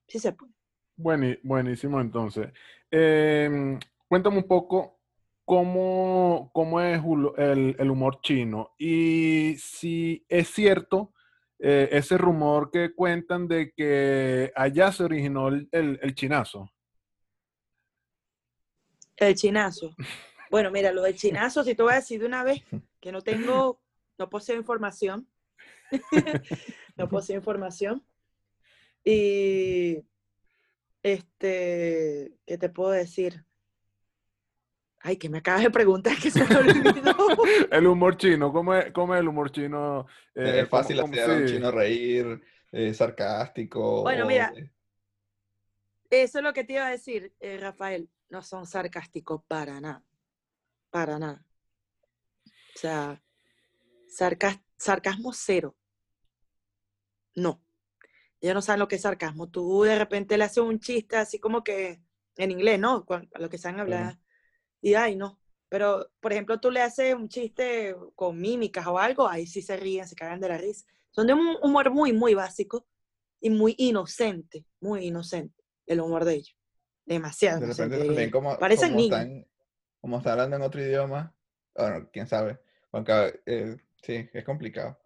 Sí 0.07 0.19
se 0.19 0.33
puede. 0.33 0.53
Buenísimo, 0.95 2.01
entonces. 2.01 2.49
Em, 2.91 3.79
cuéntame 4.07 4.37
un 4.37 4.47
poco 4.47 4.99
cómo, 5.45 6.49
cómo 6.53 6.81
es 6.81 7.01
el, 7.37 7.75
el 7.79 7.89
humor 7.91 8.19
chino 8.21 8.71
y 8.77 9.55
si 9.57 10.25
es 10.27 10.49
cierto 10.49 11.13
eh, 11.59 11.89
ese 11.91 12.17
rumor 12.17 12.69
que 12.71 12.93
cuentan 12.93 13.47
de 13.47 13.71
que 13.75 14.51
allá 14.55 14.91
se 14.91 15.03
originó 15.03 15.47
el, 15.49 15.67
el- 15.71 15.99
el 16.01 16.15
chinazo. 16.15 16.69
El 19.17 19.35
chinazo. 19.35 19.95
Bueno, 20.49 20.71
mira, 20.71 20.91
lo 20.91 21.03
del 21.03 21.15
chinazo, 21.15 21.63
si 21.63 21.75
te 21.75 21.83
voy 21.83 21.93
a 21.93 21.97
decir 21.97 22.19
de 22.19 22.25
una 22.25 22.43
vez 22.43 22.63
que 22.99 23.11
no 23.11 23.21
tengo, 23.21 23.81
no 24.17 24.29
poseo 24.29 24.55
información. 24.55 25.27
no 26.97 27.07
poseo 27.09 27.35
información. 27.35 28.03
Y, 29.03 30.03
este, 31.03 32.33
¿qué 32.45 32.57
te 32.57 32.69
puedo 32.69 32.91
decir? 32.91 33.45
Ay, 35.01 35.15
que 35.17 35.29
me 35.29 35.37
acabas 35.37 35.63
de 35.63 35.71
preguntar 35.71 36.17
que 36.17 36.29
se 36.29 36.43
me 36.45 36.55
olvidó. 36.55 37.15
El 37.71 37.87
humor 37.87 38.17
chino, 38.17 38.51
¿cómo 38.51 38.73
es, 38.75 38.91
cómo 38.91 39.15
es 39.15 39.21
el 39.21 39.27
humor 39.29 39.49
chino? 39.51 40.05
Eh, 40.35 40.61
es 40.63 40.69
fácil 40.69 40.97
¿cómo- 40.99 41.11
cómo- 41.11 41.21
hacer 41.21 41.31
a 41.31 41.37
un 41.37 41.47
sí. 41.47 41.53
chino 41.53 41.71
reír, 41.71 42.41
eh, 42.71 42.93
sarcástico. 42.93 44.01
Bueno, 44.01 44.25
o 44.25 44.27
mira, 44.27 44.53
Eso 46.09 46.39
es 46.39 46.43
lo 46.43 46.51
que 46.53 46.63
te 46.65 46.73
iba 46.73 46.87
a 46.87 46.91
decir, 46.91 47.33
eh, 47.39 47.57
Rafael. 47.57 48.09
No 48.29 48.41
son 48.43 48.65
sarcásticos 48.67 49.41
para 49.47 49.79
nada. 49.79 50.03
Para 50.89 51.19
nada. 51.19 51.45
O 52.75 52.79
sea, 52.79 53.23
sarcas- 54.07 54.61
sarcasmo 54.77 55.33
cero. 55.33 55.75
No. 57.35 57.61
Ellos 58.41 58.55
no 58.55 58.61
saben 58.61 58.79
lo 58.79 58.87
que 58.87 58.95
es 58.95 59.01
sarcasmo. 59.01 59.49
Tú 59.49 59.83
de 59.83 59.97
repente 59.97 60.37
le 60.37 60.45
haces 60.45 60.59
un 60.63 60.79
chiste 60.79 61.17
así 61.17 61.39
como 61.39 61.63
que 61.63 62.01
en 62.37 62.51
inglés, 62.51 62.79
¿no? 62.79 63.05
A 63.33 63.39
lo 63.39 63.49
que 63.49 63.57
saben 63.57 63.79
hablar. 63.81 64.17
Y 64.81 64.93
ay, 64.93 65.15
no. 65.15 65.39
Pero, 65.67 66.09
por 66.19 66.31
ejemplo, 66.31 66.59
tú 66.59 66.71
le 66.71 66.81
haces 66.81 67.13
un 67.13 67.27
chiste 67.29 67.95
con 68.15 68.39
mímicas 68.39 68.87
o 68.87 68.97
algo, 68.97 69.27
ahí 69.27 69.45
sí 69.45 69.61
se 69.61 69.77
ríen, 69.77 70.07
se 70.07 70.15
cagan 70.15 70.39
de 70.39 70.47
la 70.49 70.57
risa. 70.57 70.85
Son 71.11 71.27
de 71.27 71.33
un 71.33 71.57
humor 71.61 71.91
muy, 71.91 72.11
muy 72.13 72.33
básico 72.33 72.87
y 73.39 73.49
muy 73.49 73.75
inocente, 73.77 74.65
muy 74.79 75.05
inocente 75.05 75.63
el 75.85 75.99
humor 76.01 76.23
de 76.25 76.35
ellos. 76.35 76.57
Demasiado 77.05 77.59
de 77.59 77.65
inocente. 77.65 77.95
repente 77.95 78.07
también 78.07 78.15
diría 78.15 78.27
yo. 78.27 78.31
como, 78.31 78.57
Parecen 78.59 78.89
como 78.89 79.01
niños. 79.01 79.45
Como 79.99 80.17
están 80.17 80.33
hablando 80.33 80.55
en 80.55 80.61
otro 80.61 80.81
idioma, 80.81 81.33
bueno, 81.75 82.09
quién 82.11 82.27
sabe. 82.27 82.59
Aunque, 82.91 83.41
eh, 83.45 83.77
sí, 84.01 84.29
es 84.33 84.43
complicado. 84.43 84.99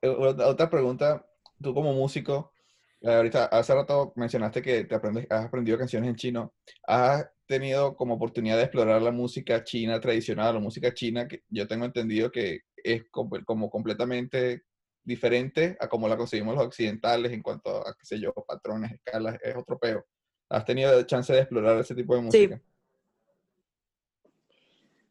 Eh, 0.00 0.08
Otra 0.08 0.70
pregunta, 0.70 1.26
tú 1.60 1.74
como 1.74 1.92
músico, 1.92 2.52
eh, 3.00 3.14
ahorita 3.14 3.46
hace 3.46 3.74
rato 3.74 4.12
mencionaste 4.16 4.62
que 4.62 4.84
te 4.84 4.94
aprendes, 4.94 5.26
has 5.30 5.46
aprendido 5.46 5.78
canciones 5.78 6.10
en 6.10 6.16
chino. 6.16 6.54
¿Has 6.86 7.28
tenido 7.46 7.96
como 7.96 8.14
oportunidad 8.14 8.56
de 8.56 8.64
explorar 8.64 9.00
la 9.02 9.12
música 9.12 9.64
china 9.64 10.00
tradicional, 10.00 10.54
la 10.54 10.60
música 10.60 10.92
china, 10.92 11.26
que 11.26 11.42
yo 11.48 11.66
tengo 11.66 11.84
entendido 11.84 12.30
que 12.30 12.60
es 12.76 13.04
como, 13.10 13.42
como 13.44 13.70
completamente 13.70 14.62
diferente 15.02 15.76
a 15.80 15.88
como 15.88 16.06
la 16.08 16.16
conseguimos 16.16 16.54
los 16.54 16.66
occidentales 16.66 17.32
en 17.32 17.42
cuanto 17.42 17.86
a, 17.86 17.94
qué 17.94 18.04
sé 18.04 18.20
yo, 18.20 18.32
patrones, 18.32 18.92
escalas, 18.92 19.38
es 19.42 19.56
otro 19.56 19.78
peo. 19.78 20.04
¿Has 20.50 20.64
tenido 20.64 21.02
chance 21.04 21.32
de 21.32 21.40
explorar 21.40 21.78
ese 21.80 21.94
tipo 21.94 22.14
de 22.14 22.30
Sí. 22.30 22.50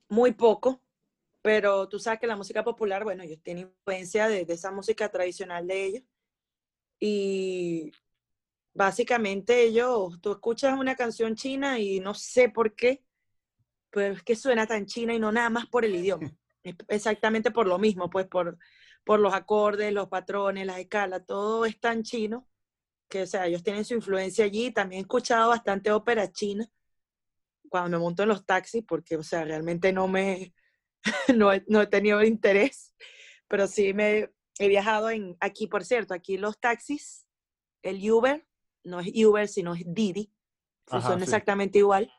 Muy 0.09 0.31
poco, 0.33 0.81
pero 1.41 1.87
tú 1.89 1.99
sabes 1.99 2.19
que 2.19 2.27
la 2.27 2.35
música 2.35 2.63
popular, 2.63 3.03
bueno, 3.03 3.23
ellos 3.23 3.41
tienen 3.43 3.67
influencia 3.67 4.27
de, 4.27 4.45
esa 4.47 4.71
música 4.71 5.09
tradicional 5.09 5.67
de 5.67 5.85
ellos. 5.85 6.03
Y 6.99 7.91
básicamente 8.73 9.63
ellos, 9.63 10.19
tú 10.21 10.31
escuchas 10.31 10.79
una 10.79 10.95
canción 10.95 11.35
china 11.35 11.79
y 11.79 11.99
no 11.99 12.13
sé 12.13 12.49
por 12.49 12.75
qué, 12.75 13.03
pero 13.89 14.13
es 14.13 14.23
que 14.23 14.35
suena 14.35 14.67
tan 14.67 14.85
china 14.85 15.13
y 15.13 15.19
no 15.19 15.31
nada 15.31 15.49
más 15.49 15.67
por 15.67 15.85
el 15.85 15.95
idioma. 15.95 16.33
Exactamente 16.89 17.51
por 17.51 17.67
lo 17.67 17.79
mismo, 17.79 18.09
pues 18.09 18.27
por, 18.27 18.57
por 19.03 19.19
los 19.19 19.33
acordes, 19.33 19.93
los 19.93 20.09
patrones, 20.09 20.65
las 20.65 20.79
escalas, 20.79 21.25
todo 21.25 21.65
es 21.65 21.79
tan 21.79 22.03
chino 22.03 22.47
que, 23.09 23.23
o 23.23 23.27
sea, 23.27 23.47
ellos 23.47 23.63
tienen 23.63 23.85
su 23.85 23.93
influencia 23.93 24.45
allí. 24.45 24.71
También 24.71 24.99
he 24.99 25.01
escuchado 25.03 25.49
bastante 25.49 25.91
ópera 25.91 26.31
china 26.31 26.69
cuando 27.69 27.97
me 27.97 28.03
monto 28.03 28.23
en 28.23 28.29
los 28.29 28.45
taxis, 28.45 28.83
porque, 28.87 29.17
o 29.17 29.23
sea, 29.23 29.43
realmente 29.43 29.93
no 29.93 30.07
me, 30.07 30.53
no 31.35 31.53
he, 31.53 31.63
no 31.67 31.81
he 31.81 31.87
tenido 31.87 32.23
interés, 32.23 32.95
pero 33.47 33.67
sí 33.67 33.93
me 33.93 34.29
he 34.59 34.67
viajado 34.67 35.09
en, 35.09 35.37
aquí, 35.39 35.67
por 35.67 35.83
cierto, 35.83 36.13
aquí 36.13 36.37
los 36.37 36.59
taxis, 36.59 37.27
el 37.81 38.09
Uber, 38.09 38.45
no 38.83 38.99
es 38.99 39.07
Uber, 39.25 39.47
sino 39.47 39.73
es 39.73 39.83
Didi, 39.85 40.31
Ajá, 40.87 40.99
funciona 40.99 41.19
sí. 41.19 41.23
exactamente 41.23 41.79
igual. 41.79 42.11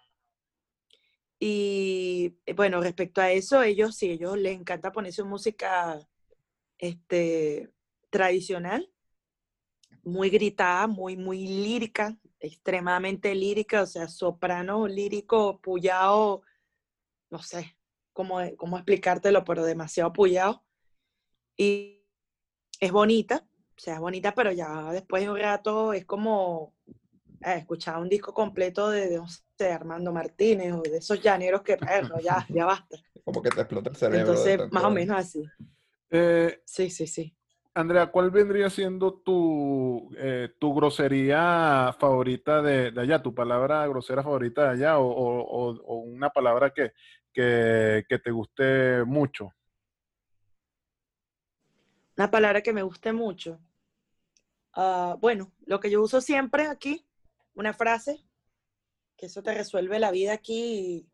Y 1.40 2.36
eh, 2.46 2.52
bueno, 2.52 2.80
respecto 2.80 3.20
a 3.20 3.30
eso, 3.30 3.62
ellos 3.62 3.96
sí, 3.96 4.10
ellos 4.10 4.36
les 4.36 4.58
encanta 4.58 4.92
poner 4.92 5.12
su 5.12 5.24
música 5.24 6.00
este, 6.78 7.70
tradicional, 8.10 8.90
muy 10.02 10.30
gritada, 10.30 10.86
muy, 10.86 11.16
muy 11.16 11.46
lírica, 11.46 12.18
extremadamente 12.40 13.34
lírica, 13.34 13.82
o 13.82 13.86
sea, 13.86 14.08
soprano 14.08 14.86
lírico, 14.86 15.60
pullado, 15.60 16.42
no 17.30 17.38
sé 17.40 17.76
cómo, 18.12 18.38
cómo 18.56 18.76
explicártelo, 18.76 19.44
pero 19.44 19.64
demasiado 19.64 20.12
pullado. 20.12 20.64
Y 21.56 22.04
es 22.80 22.92
bonita, 22.92 23.46
o 23.76 23.80
sea, 23.80 23.94
es 23.94 24.00
bonita, 24.00 24.34
pero 24.34 24.52
ya 24.52 24.92
después 24.92 25.22
de 25.22 25.30
un 25.30 25.38
rato 25.38 25.92
es 25.92 26.04
como 26.04 26.74
eh, 27.44 27.54
escuchar 27.58 27.98
un 27.98 28.08
disco 28.08 28.32
completo 28.34 28.90
de, 28.90 29.08
de, 29.08 29.16
no 29.16 29.26
sé, 29.28 29.72
Armando 29.72 30.12
Martínez 30.12 30.72
o 30.72 30.82
de 30.82 30.98
esos 30.98 31.20
llaneros 31.20 31.62
que, 31.62 31.76
perro, 31.76 32.18
ya, 32.20 32.44
ya 32.48 32.64
basta. 32.64 32.96
Como 33.24 33.42
que 33.42 33.50
te 33.50 33.60
explota 33.60 33.90
el 33.90 33.96
cerebro. 33.96 34.32
de 34.32 34.52
Entonces, 34.52 34.72
más 34.72 34.84
o 34.84 34.90
menos 34.90 35.18
así. 35.18 35.44
Eh, 36.10 36.62
Sí, 36.64 36.88
sí, 36.88 37.06
sí. 37.06 37.36
Andrea, 37.78 38.08
¿cuál 38.08 38.32
vendría 38.32 38.68
siendo 38.70 39.20
tu, 39.20 40.10
eh, 40.16 40.52
tu 40.58 40.74
grosería 40.74 41.94
favorita 41.96 42.60
de, 42.60 42.92
allá, 43.00 43.22
tu 43.22 43.32
palabra 43.32 43.86
grosera 43.86 44.20
favorita 44.20 44.64
de 44.64 44.70
allá 44.70 44.98
o, 44.98 46.02
una 46.02 46.28
palabra 46.30 46.74
que, 46.74 46.92
que, 47.32 48.18
te 48.18 48.30
guste 48.32 49.04
mucho? 49.04 49.52
Una 52.16 52.28
palabra 52.28 52.62
que 52.62 52.72
me 52.72 52.82
guste 52.82 53.12
mucho. 53.12 53.60
Ah, 54.72 55.16
bueno, 55.20 55.52
lo 55.64 55.78
que 55.78 55.88
yo 55.88 56.02
uso 56.02 56.20
siempre 56.20 56.66
aquí, 56.66 57.06
una 57.54 57.72
frase, 57.72 58.24
que 59.16 59.26
eso 59.26 59.40
te 59.40 59.54
resuelve 59.54 60.00
la 60.00 60.10
vida 60.10 60.32
aquí 60.32 61.08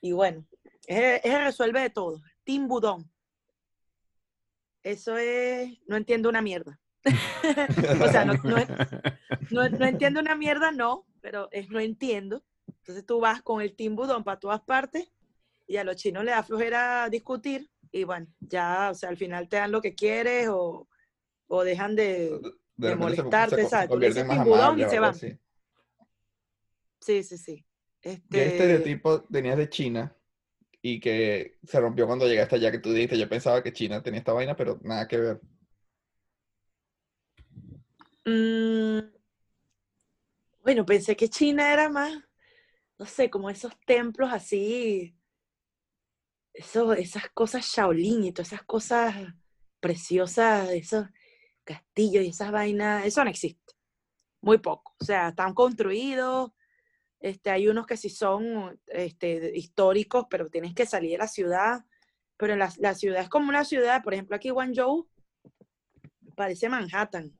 y, 0.00 0.10
bueno, 0.10 0.44
es, 0.88 1.20
es 1.22 1.32
el 1.32 1.44
resuelve 1.44 1.82
de 1.82 1.90
todo. 1.90 2.20
Timbudón. 2.42 3.13
Eso 4.84 5.16
es, 5.16 5.76
no 5.86 5.96
entiendo 5.96 6.28
una 6.28 6.42
mierda. 6.42 6.78
o 7.04 8.08
sea, 8.08 8.24
no, 8.24 8.34
no, 8.34 8.56
no, 9.50 9.68
no 9.68 9.86
entiendo 9.86 10.20
una 10.20 10.36
mierda, 10.36 10.70
no, 10.70 11.06
pero 11.20 11.48
es 11.50 11.70
no 11.70 11.80
entiendo. 11.80 12.44
Entonces 12.66 13.04
tú 13.04 13.18
vas 13.18 13.42
con 13.42 13.62
el 13.62 13.74
timbudón 13.74 14.24
para 14.24 14.38
todas 14.38 14.60
partes 14.60 15.10
y 15.66 15.78
a 15.78 15.84
los 15.84 15.96
chinos 15.96 16.24
les 16.24 16.34
da 16.34 16.42
flojera 16.42 17.08
discutir 17.08 17.70
y 17.90 18.04
bueno, 18.04 18.26
ya, 18.40 18.90
o 18.90 18.94
sea, 18.94 19.08
al 19.08 19.16
final 19.16 19.48
te 19.48 19.56
dan 19.56 19.72
lo 19.72 19.80
que 19.80 19.94
quieres 19.94 20.48
o, 20.48 20.86
o 21.46 21.64
dejan 21.64 21.96
de... 21.96 22.38
molestarte, 22.76 23.62
se, 23.62 23.68
¿sabes? 23.68 23.88
Tú 23.88 23.98
le 23.98 24.08
dices 24.08 24.28
timbudón 24.28 24.80
y 24.80 24.84
se 24.84 24.98
van. 24.98 25.14
Sí, 25.14 25.38
sí, 27.22 27.38
sí. 27.38 27.66
¿Qué 28.00 28.12
Este, 28.12 28.46
estereotipo 28.46 29.22
tenías 29.22 29.56
de 29.56 29.70
China 29.70 30.14
y 30.86 31.00
que 31.00 31.56
se 31.66 31.80
rompió 31.80 32.06
cuando 32.06 32.28
llegaste 32.28 32.56
allá 32.56 32.70
que 32.70 32.78
tú 32.78 32.92
dijiste, 32.92 33.18
yo 33.18 33.26
pensaba 33.26 33.62
que 33.62 33.72
China 33.72 34.02
tenía 34.02 34.18
esta 34.18 34.34
vaina, 34.34 34.54
pero 34.54 34.78
nada 34.82 35.08
que 35.08 35.16
ver? 35.16 35.40
mm, 38.26 38.98
bueno, 40.62 40.84
pensé 40.84 41.16
que 41.16 41.30
China 41.30 41.72
era 41.72 41.88
más, 41.88 42.22
no 42.98 43.06
sé, 43.06 43.30
como 43.30 43.48
esos 43.48 43.72
templos 43.86 44.30
así, 44.30 45.16
eso, 46.52 46.92
esas 46.92 47.30
cosas 47.30 47.64
Shaolin 47.64 48.24
y 48.24 48.32
todas 48.32 48.52
esas 48.52 48.64
cosas 48.64 49.14
preciosas, 49.80 50.68
esos 50.68 51.06
castillos 51.64 52.24
y 52.24 52.28
esas 52.28 52.52
vainas, 52.52 53.06
eso 53.06 53.24
no 53.24 53.30
existe. 53.30 53.72
Muy 54.42 54.58
poco. 54.58 54.94
O 55.00 55.04
sea, 55.06 55.28
están 55.28 55.54
construidos, 55.54 56.50
este, 57.24 57.48
hay 57.48 57.68
unos 57.68 57.86
que 57.86 57.96
sí 57.96 58.10
son 58.10 58.78
este, 58.86 59.56
históricos, 59.56 60.26
pero 60.28 60.50
tienes 60.50 60.74
que 60.74 60.84
salir 60.84 61.12
de 61.12 61.18
la 61.18 61.26
ciudad. 61.26 61.82
Pero 62.36 62.54
la, 62.54 62.70
la 62.76 62.94
ciudad 62.94 63.22
es 63.22 63.30
como 63.30 63.48
una 63.48 63.64
ciudad, 63.64 64.02
por 64.02 64.12
ejemplo, 64.12 64.36
aquí 64.36 64.50
Guangzhou 64.50 65.08
parece 66.36 66.68
Manhattan. 66.68 67.32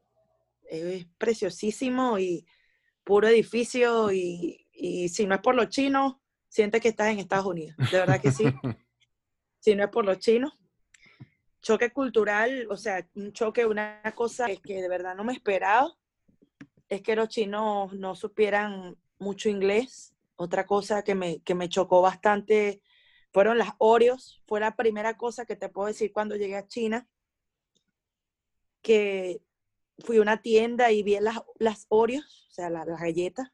Es 0.63 1.07
preciosísimo 1.19 2.19
y 2.19 2.47
puro 3.05 3.29
edificio 3.29 4.11
y, 4.11 4.67
y 4.73 5.11
si 5.11 5.27
no 5.27 5.35
es 5.35 5.43
por 5.43 5.55
los 5.55 5.69
chinos, 5.69 6.17
sientes 6.49 6.81
que 6.81 6.89
estás 6.89 7.09
en 7.09 7.19
Estados 7.19 7.45
Unidos. 7.45 7.77
De 7.77 7.99
verdad 7.99 8.23
que 8.23 8.33
sí. 8.33 8.45
si 9.61 9.75
no 9.75 9.85
es 9.85 9.91
por 9.91 10.07
los 10.07 10.19
chinos. 10.19 10.55
Choque 11.61 11.93
cultural, 11.93 12.69
o 12.71 12.79
sea, 12.79 13.07
un 13.17 13.35
choque, 13.35 13.67
una 13.67 14.01
cosa 14.15 14.47
que, 14.47 14.63
que 14.63 14.81
de 14.81 14.89
verdad 14.89 15.15
no 15.15 15.25
me 15.25 15.35
esperaba, 15.35 15.95
es 16.89 17.03
que 17.03 17.17
los 17.17 17.29
chinos 17.29 17.93
no 17.93 18.15
supieran 18.15 18.97
mucho 19.19 19.49
inglés 19.49 20.15
Otra 20.37 20.67
cosa 20.67 21.03
que 21.05 21.15
me, 21.15 21.41
que 21.43 21.55
me 21.55 21.69
chocó 21.69 22.03
bastante 22.03 22.83
fueron 23.33 23.59
las 23.59 23.71
Oreos. 23.79 24.43
Fue 24.47 24.61
la 24.61 24.77
primera 24.77 25.17
cosa 25.17 25.45
que 25.47 25.57
te 25.57 25.69
puedo 25.69 25.89
decir 25.89 26.13
cuando 26.13 26.37
llegué 26.37 26.57
a 26.57 26.67
China, 26.67 27.09
que 28.83 29.41
fui 30.01 30.19
a 30.19 30.23
una 30.23 30.43
tienda 30.43 30.91
y 30.93 31.03
vi 31.03 31.19
las, 31.21 31.41
las 31.59 31.87
Oreos, 31.89 32.47
o 32.51 32.53
sea, 32.53 32.71
la- 32.71 32.85
las 32.85 33.01
galletas, 33.01 33.49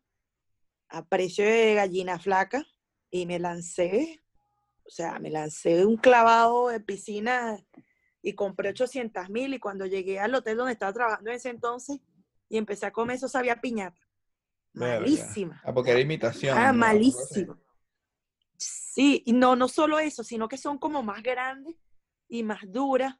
a 0.88 1.04
precio 1.06 1.44
de 1.44 1.74
gallina 1.74 2.18
flaca 2.18 2.66
y 3.10 3.26
me 3.26 3.38
lancé, 3.38 4.20
o 4.84 4.90
sea, 4.90 5.18
me 5.20 5.30
lancé 5.30 5.86
un 5.86 5.96
clavado 5.96 6.68
de 6.68 6.80
piscina 6.80 7.58
y 8.22 8.34
compré 8.34 8.70
800 8.70 9.30
mil 9.30 9.54
y 9.54 9.60
cuando 9.60 9.86
llegué 9.86 10.18
al 10.18 10.34
hotel 10.34 10.56
donde 10.58 10.72
estaba 10.72 10.92
trabajando 10.92 11.30
en 11.30 11.36
ese 11.36 11.50
entonces 11.50 12.00
y 12.48 12.56
empecé 12.58 12.86
a 12.86 12.92
comer 12.92 13.16
eso 13.16 13.28
sabía 13.28 13.60
piñata. 13.60 14.00
Malísima. 14.72 15.60
Ah, 15.64 15.72
porque 15.72 15.90
era 15.90 16.00
imitación. 16.00 16.56
Ah, 16.56 16.72
malísima. 16.72 17.58
Sí, 18.56 19.22
y 19.24 19.32
no, 19.32 19.56
no 19.56 19.68
solo 19.68 19.98
eso, 19.98 20.22
sino 20.22 20.48
que 20.48 20.58
son 20.58 20.78
como 20.78 21.02
más 21.02 21.22
grandes 21.22 21.76
y 22.28 22.42
más 22.42 22.60
duras 22.70 23.16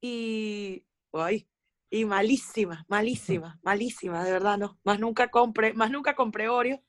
y, 0.00 0.84
ay, 1.12 1.48
y 1.90 2.04
malísimas, 2.04 2.84
malísimas, 2.88 3.56
malísimas, 3.62 4.24
de 4.24 4.32
verdad, 4.32 4.58
no. 4.58 4.78
Más 4.84 4.98
nunca 4.98 5.30
compré, 5.30 5.72
más 5.74 5.90
nunca 5.90 6.14
compré 6.14 6.48
Oreo 6.48 6.82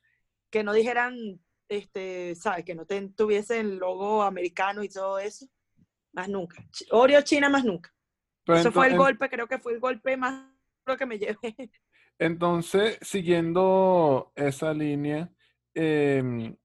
que 0.50 0.62
no 0.62 0.72
dijeran, 0.72 1.40
este, 1.68 2.34
sabes, 2.34 2.64
que 2.64 2.74
no 2.74 2.86
tuviesen 2.86 3.66
el 3.66 3.76
logo 3.76 4.22
americano 4.22 4.82
y 4.82 4.88
todo 4.88 5.18
eso. 5.18 5.46
Más 6.12 6.28
nunca. 6.28 6.64
Oreo 6.90 7.20
China 7.22 7.48
más 7.48 7.64
nunca. 7.64 7.94
Pero 8.44 8.58
Eso 8.60 8.72
fue 8.72 8.86
el 8.88 8.96
golpe, 8.96 9.28
creo 9.28 9.48
que 9.48 9.58
fue 9.58 9.72
el 9.72 9.80
golpe 9.80 10.16
más 10.16 10.46
duro 10.86 10.96
que 10.96 11.06
me 11.06 11.18
llevé. 11.18 11.36
Entonces, 12.18 12.98
siguiendo 13.02 14.32
esa 14.36 14.72
línea, 14.72 15.30
em, 15.74 16.56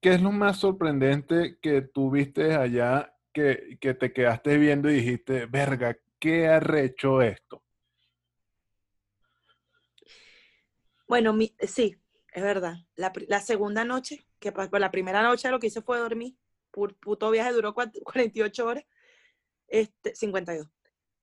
¿qué 0.00 0.10
es 0.14 0.22
lo 0.22 0.32
más 0.32 0.58
sorprendente 0.58 1.58
que 1.60 1.82
tú 1.82 2.10
viste 2.10 2.54
allá 2.56 3.14
que, 3.32 3.78
que 3.80 3.94
te 3.94 4.12
quedaste 4.12 4.58
viendo 4.58 4.90
y 4.90 4.94
dijiste, 4.96 5.46
verga, 5.46 5.96
qué 6.18 6.48
arrecho 6.48 7.22
esto? 7.22 7.62
Bueno, 11.06 11.32
mi- 11.32 11.54
sí, 11.66 11.96
es 12.32 12.42
verdad. 12.42 12.74
La, 12.96 13.12
la 13.28 13.40
segunda 13.40 13.84
noche, 13.84 14.26
que 14.38 14.52
pues, 14.52 14.68
la 14.72 14.90
primera 14.90 15.22
noche 15.22 15.50
lo 15.50 15.58
que 15.58 15.68
hice 15.68 15.82
fue 15.82 15.98
dormir. 15.98 16.36
Pu- 16.72 16.94
puto 17.00 17.30
viaje 17.30 17.52
duró 17.52 17.74
cua- 17.74 17.90
48 18.04 18.66
horas, 18.66 18.84
este, 19.68 20.14
52. 20.14 20.68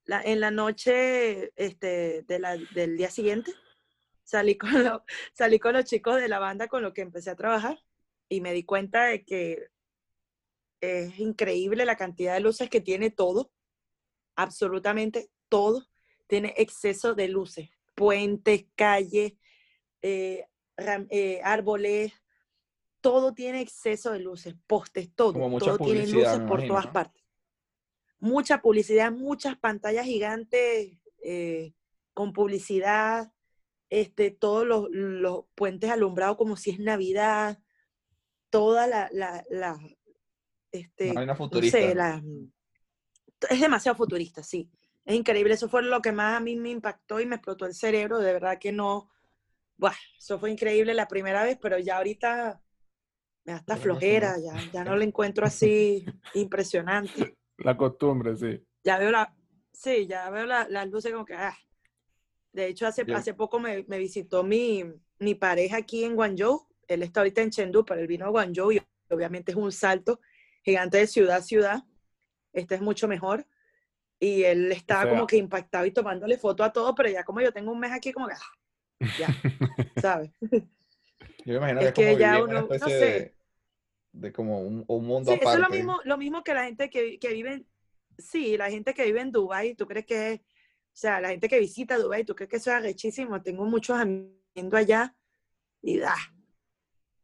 La, 0.05 0.21
en 0.21 0.39
la 0.39 0.51
noche 0.51 1.51
este, 1.55 2.23
de 2.23 2.39
la- 2.39 2.57
del 2.73 2.97
día 2.97 3.09
siguiente, 3.09 3.51
salí 4.23 4.57
con, 4.79 4.83
lo- 4.83 5.03
salí 5.33 5.59
con 5.59 5.73
los 5.73 5.85
chicos 5.85 6.17
de 6.21 6.27
la 6.27 6.39
banda 6.39 6.67
con 6.67 6.81
los 6.83 6.93
que 6.93 7.01
empecé 7.01 7.31
a 7.31 7.35
trabajar 7.35 7.79
y 8.29 8.41
me 8.41 8.53
di 8.53 8.63
cuenta 8.63 9.05
de 9.05 9.23
que 9.25 9.67
es 10.81 11.19
increíble 11.19 11.85
la 11.85 11.95
cantidad 11.95 12.33
de 12.35 12.39
luces 12.41 12.69
que 12.69 12.81
tiene 12.81 13.09
todo, 13.09 13.51
absolutamente 14.35 15.31
todo. 15.49 15.85
Tiene 16.27 16.53
exceso 16.57 17.13
de 17.13 17.27
luces, 17.27 17.69
puentes, 17.95 18.65
calles, 18.75 19.33
eh, 20.01 20.45
ram- 20.75 21.07
eh, 21.11 21.39
árboles, 21.43 22.13
todo 23.01 23.33
tiene 23.33 23.61
exceso 23.61 24.11
de 24.11 24.19
luces, 24.19 24.55
postes, 24.67 25.13
todo, 25.15 25.33
Como 25.33 25.49
mucha 25.49 25.75
todo 25.77 25.77
tiene 25.85 26.07
luces 26.07 26.39
por 26.39 26.59
imagino, 26.59 26.67
todas 26.67 26.85
¿no? 26.87 26.93
partes. 26.93 27.24
Mucha 28.19 28.61
publicidad, 28.61 29.11
muchas 29.11 29.57
pantallas 29.57 30.05
gigantes 30.05 30.97
eh, 31.23 31.73
con 32.13 32.33
publicidad, 32.33 33.31
este, 33.89 34.31
todos 34.31 34.65
los, 34.65 34.87
los 34.89 35.45
puentes 35.55 35.89
alumbrados 35.91 36.37
como 36.37 36.55
si 36.57 36.71
es 36.71 36.79
Navidad, 36.79 37.59
toda 38.49 38.87
la, 38.87 39.09
la, 39.11 39.43
la, 39.49 39.77
este, 40.71 41.13
no 41.33 41.61
sé, 41.71 41.95
la- 41.95 42.21
es 43.49 43.59
demasiado 43.59 43.95
futurista, 43.97 44.43
sí. 44.43 44.69
Es 45.05 45.15
increíble, 45.15 45.53
eso 45.53 45.69
fue 45.69 45.83
lo 45.83 46.01
que 46.01 46.11
más 46.11 46.37
a 46.37 46.39
mí 46.39 46.55
me 46.55 46.69
impactó 46.69 47.19
y 47.19 47.25
me 47.25 47.35
explotó 47.35 47.65
el 47.65 47.75
cerebro, 47.75 48.17
de 48.19 48.33
verdad 48.33 48.57
que 48.59 48.71
no, 48.71 49.11
buah, 49.77 49.93
eso 50.17 50.39
fue 50.39 50.49
increíble 50.51 50.93
la 50.93 51.07
primera 51.07 51.43
vez, 51.43 51.57
pero 51.61 51.77
ya 51.77 51.97
ahorita 51.97 52.59
me 53.43 53.53
da 53.53 53.59
hasta 53.59 53.75
flojera, 53.77 54.35
ya, 54.39 54.55
ya 54.73 54.83
no 54.83 54.95
lo 54.95 55.03
encuentro 55.03 55.45
así 55.45 56.05
impresionante. 56.33 57.35
La 57.57 57.75
costumbre, 57.75 58.35
sí. 58.37 58.65
Ya 58.83 58.97
veo 58.99 59.11
la, 59.11 59.33
sí, 59.73 60.07
ya 60.07 60.29
veo 60.29 60.45
la- 60.45 60.67
las 60.69 60.87
luces 60.89 61.11
como 61.11 61.25
que, 61.25 61.33
ah. 61.33 61.57
De 62.53 62.67
hecho, 62.67 62.87
hace, 62.87 63.05
hace 63.13 63.33
poco 63.33 63.59
me, 63.59 63.83
me 63.87 63.97
visitó 63.97 64.43
mi, 64.43 64.83
mi 65.19 65.35
pareja 65.35 65.77
aquí 65.77 66.03
en 66.05 66.15
Guangzhou, 66.15 66.67
él 66.87 67.03
está 67.03 67.19
ahorita 67.21 67.41
en 67.41 67.49
Chengdu, 67.51 67.83
pero 67.85 67.99
él 68.01 68.07
vino 68.07 68.25
a 68.25 68.29
Guangzhou 68.29 68.71
y 68.71 68.81
obviamente 69.09 69.51
es 69.51 69.57
un 69.57 69.71
salto 69.71 70.21
gigante 70.63 70.97
de 70.97 71.07
ciudad 71.07 71.37
a 71.37 71.41
ciudad, 71.41 71.83
este 72.53 72.75
es 72.75 72.81
mucho 72.81 73.07
mejor. 73.07 73.45
Y 74.19 74.43
él 74.43 74.71
estaba 74.71 75.01
sea- 75.01 75.09
como 75.11 75.27
que 75.27 75.37
impactado 75.37 75.85
y 75.85 75.91
tomándole 75.91 76.37
foto 76.37 76.63
a 76.63 76.73
todo, 76.73 76.95
pero 76.95 77.09
ya 77.09 77.23
como 77.25 77.41
yo 77.41 77.53
tengo 77.53 77.71
un 77.71 77.79
mes 77.79 77.91
aquí, 77.91 78.13
como 78.13 78.27
que, 78.27 78.35
ah, 78.35 78.57
ya, 79.17 79.29
¿sabes? 80.01 80.31
Yo 81.45 81.53
me 81.53 81.57
imagino 81.57 81.79
Es 81.81 81.85
que 81.85 81.87
es 81.87 81.93
como 81.93 82.17
que 82.17 82.23
ya 82.23 82.41
uno- 82.43 82.53
no 82.53 82.59
especie 82.61 82.93
sé. 82.93 83.05
de, 83.21 83.34
de 84.15 84.31
como 84.31 84.61
un, 84.61 84.83
un 84.87 85.05
mundo 85.05 85.31
Sí, 85.31 85.37
eso 85.41 85.43
aparte. 85.47 85.57
es 85.57 85.61
lo 85.71 85.75
mismo, 85.77 85.99
lo 86.05 86.17
mismo 86.17 86.43
que 86.43 86.53
la 86.53 86.65
gente 86.65 86.89
que, 86.89 87.19
que 87.19 87.33
vive 87.33 87.53
en, 87.53 87.67
sí, 88.17 88.57
la 88.57 88.69
gente 88.69 88.93
que 88.93 89.05
vive 89.05 89.21
en 89.21 89.31
Dubái, 89.31 89.75
tú 89.75 89.87
crees 89.87 90.05
que, 90.05 90.41
o 90.43 90.97
sea, 90.97 91.19
la 91.21 91.29
gente 91.29 91.47
que 91.49 91.59
visita 91.59 91.97
Dubái, 91.97 92.23
tú 92.25 92.35
crees 92.35 92.49
que 92.49 92.57
eso 92.57 92.71
es 92.71 92.77
arrechísimo, 92.77 93.41
tengo 93.41 93.65
muchos 93.65 93.97
amigos 93.99 94.73
allá 94.73 95.15
y 95.81 95.97
da, 95.99 96.15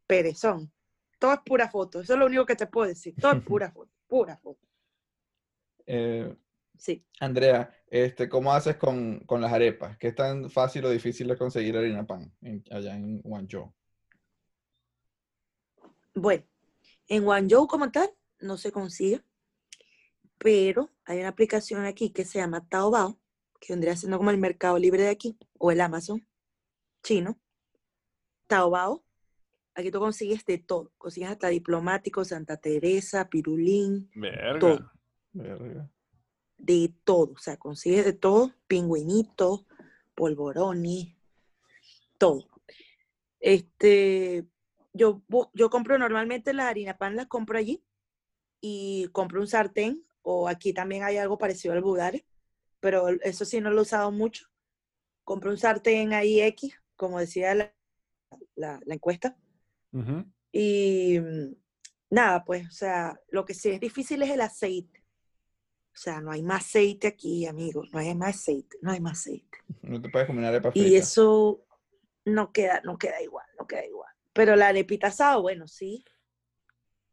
perezón, 0.08 0.71
todo 1.19 1.34
es 1.34 1.39
pura 1.45 1.69
foto, 1.69 2.01
eso 2.01 2.13
es 2.13 2.19
lo 2.19 2.25
único 2.25 2.45
que 2.45 2.56
te 2.56 2.67
puedo 2.67 2.88
decir, 2.88 3.15
todo 3.19 3.34
es 3.34 3.39
pura 3.45 3.71
foto, 3.71 3.91
pura 4.08 4.38
foto, 4.38 4.67
Eh, 5.86 6.36
sí. 6.77 7.04
Andrea, 7.19 7.73
este, 7.88 8.30
¿cómo 8.30 8.54
haces 8.54 8.77
con, 8.77 9.19
con 9.25 9.41
las 9.41 9.51
arepas? 9.54 9.97
¿Qué 9.97 10.08
es 10.10 10.15
tan 10.15 10.49
fácil 10.49 10.86
o 10.86 10.89
difícil 10.89 11.30
es 11.32 11.38
conseguir 11.38 11.77
harina 11.77 12.06
pan 12.06 12.32
en- 12.41 12.63
allá 12.71 12.95
en 12.95 13.21
Guangzhou? 13.21 13.73
Bueno, 16.13 16.43
en 17.12 17.26
Guangzhou 17.26 17.67
como 17.67 17.91
tal 17.91 18.10
no 18.39 18.58
se 18.58 18.71
consigue, 18.71 19.21
pero 20.38 20.89
hay 21.04 21.19
una 21.19 21.28
aplicación 21.28 21.84
aquí 21.84 22.10
que 22.12 22.24
se 22.24 22.39
llama 22.39 22.65
Taobao, 22.69 23.19
que 23.60 23.74
vendría 23.74 23.97
siendo 23.97 24.17
como 24.17 24.32
el 24.32 24.38
mercado 24.38 24.78
libre 24.80 25.04
de 25.04 25.10
aquí, 25.10 25.38
o 25.60 25.71
el 25.71 25.82
Amazon 25.82 26.26
chino. 27.04 27.38
Taobao, 28.47 29.04
aquí 29.76 29.91
tú 29.91 30.00
consigues 30.00 30.45
de 30.45 30.58
todo, 30.58 30.93
consigues 30.97 31.32
hasta 31.32 31.50
diplomático, 31.50 32.24
Santa 32.24 32.56
Teresa, 32.56 33.28
pirulín, 33.28 34.10
Verga. 34.15 34.60
Todo. 34.60 34.91
Verga. 35.34 35.91
de 36.58 36.93
todo, 37.04 37.34
o 37.34 37.39
sea, 37.39 37.58
consigues 37.58 38.06
de 38.06 38.13
todo, 38.13 38.54
pingüinitos, 38.67 39.65
polvorones, 40.15 41.13
todo. 42.17 42.47
Este, 43.41 44.47
yo, 44.93 45.23
yo 45.54 45.69
compro 45.69 45.97
normalmente 45.97 46.54
la 46.54 46.67
harina 46.67 46.97
pan, 46.97 47.15
las 47.15 47.27
compro 47.27 47.58
allí 47.58 47.84
y 48.62 49.08
compro 49.12 49.41
un 49.41 49.47
sartén, 49.47 50.06
o 50.21 50.47
aquí 50.47 50.73
también 50.73 51.04
hay 51.04 51.17
algo 51.17 51.38
parecido 51.38 51.73
al 51.73 51.82
budare, 51.82 52.25
pero 52.80 53.10
eso 53.10 53.45
sí 53.45 53.62
no 53.62 53.71
lo 53.71 53.80
he 53.80 53.82
usado 53.84 54.12
mucho. 54.12 54.47
Compro 55.23 55.51
un 55.51 55.58
sartén 55.58 56.13
ahí 56.13 56.41
X, 56.41 56.73
como 56.95 57.19
decía 57.19 57.56
la, 57.56 57.73
la- 58.56 58.80
la 58.86 58.93
encuesta, 58.95 59.38
y 60.51 61.19
mm, 61.19 61.56
nada, 62.12 62.43
pues, 62.45 62.67
o 62.67 62.71
sea, 62.71 63.19
lo 63.30 63.45
que 63.45 63.54
sí 63.54 63.69
es 63.69 63.80
difícil 63.80 64.21
es 64.23 64.30
el 64.32 64.41
aceite. 64.41 65.04
O 65.93 65.97
sea, 65.97 66.21
no 66.21 66.32
hay 66.32 66.41
más 66.41 66.65
aceite 66.65 67.08
aquí, 67.08 67.45
amigos, 67.45 67.89
no 67.91 67.99
hay 67.99 68.15
más 68.15 68.36
aceite, 68.36 68.77
no 68.82 68.91
hay 68.91 68.99
más 69.01 69.19
aceite. 69.19 69.58
No 69.84 70.01
te 70.01 70.10
puedes 70.10 70.27
comer 70.27 70.39
una 70.39 70.49
arepa 70.49 70.71
Y 70.71 70.82
frita. 70.82 70.99
eso 70.99 71.65
no 72.25 72.51
queda, 72.51 72.82
no 72.84 72.97
queda 72.97 73.21
igual, 73.21 73.45
no 73.60 73.67
queda 73.67 73.86
igual. 73.86 74.11
Pero 74.34 74.56
la 74.56 74.67
arepita 74.70 75.08
asada, 75.08 75.38
bueno, 75.38 75.67
sí. 75.67 76.04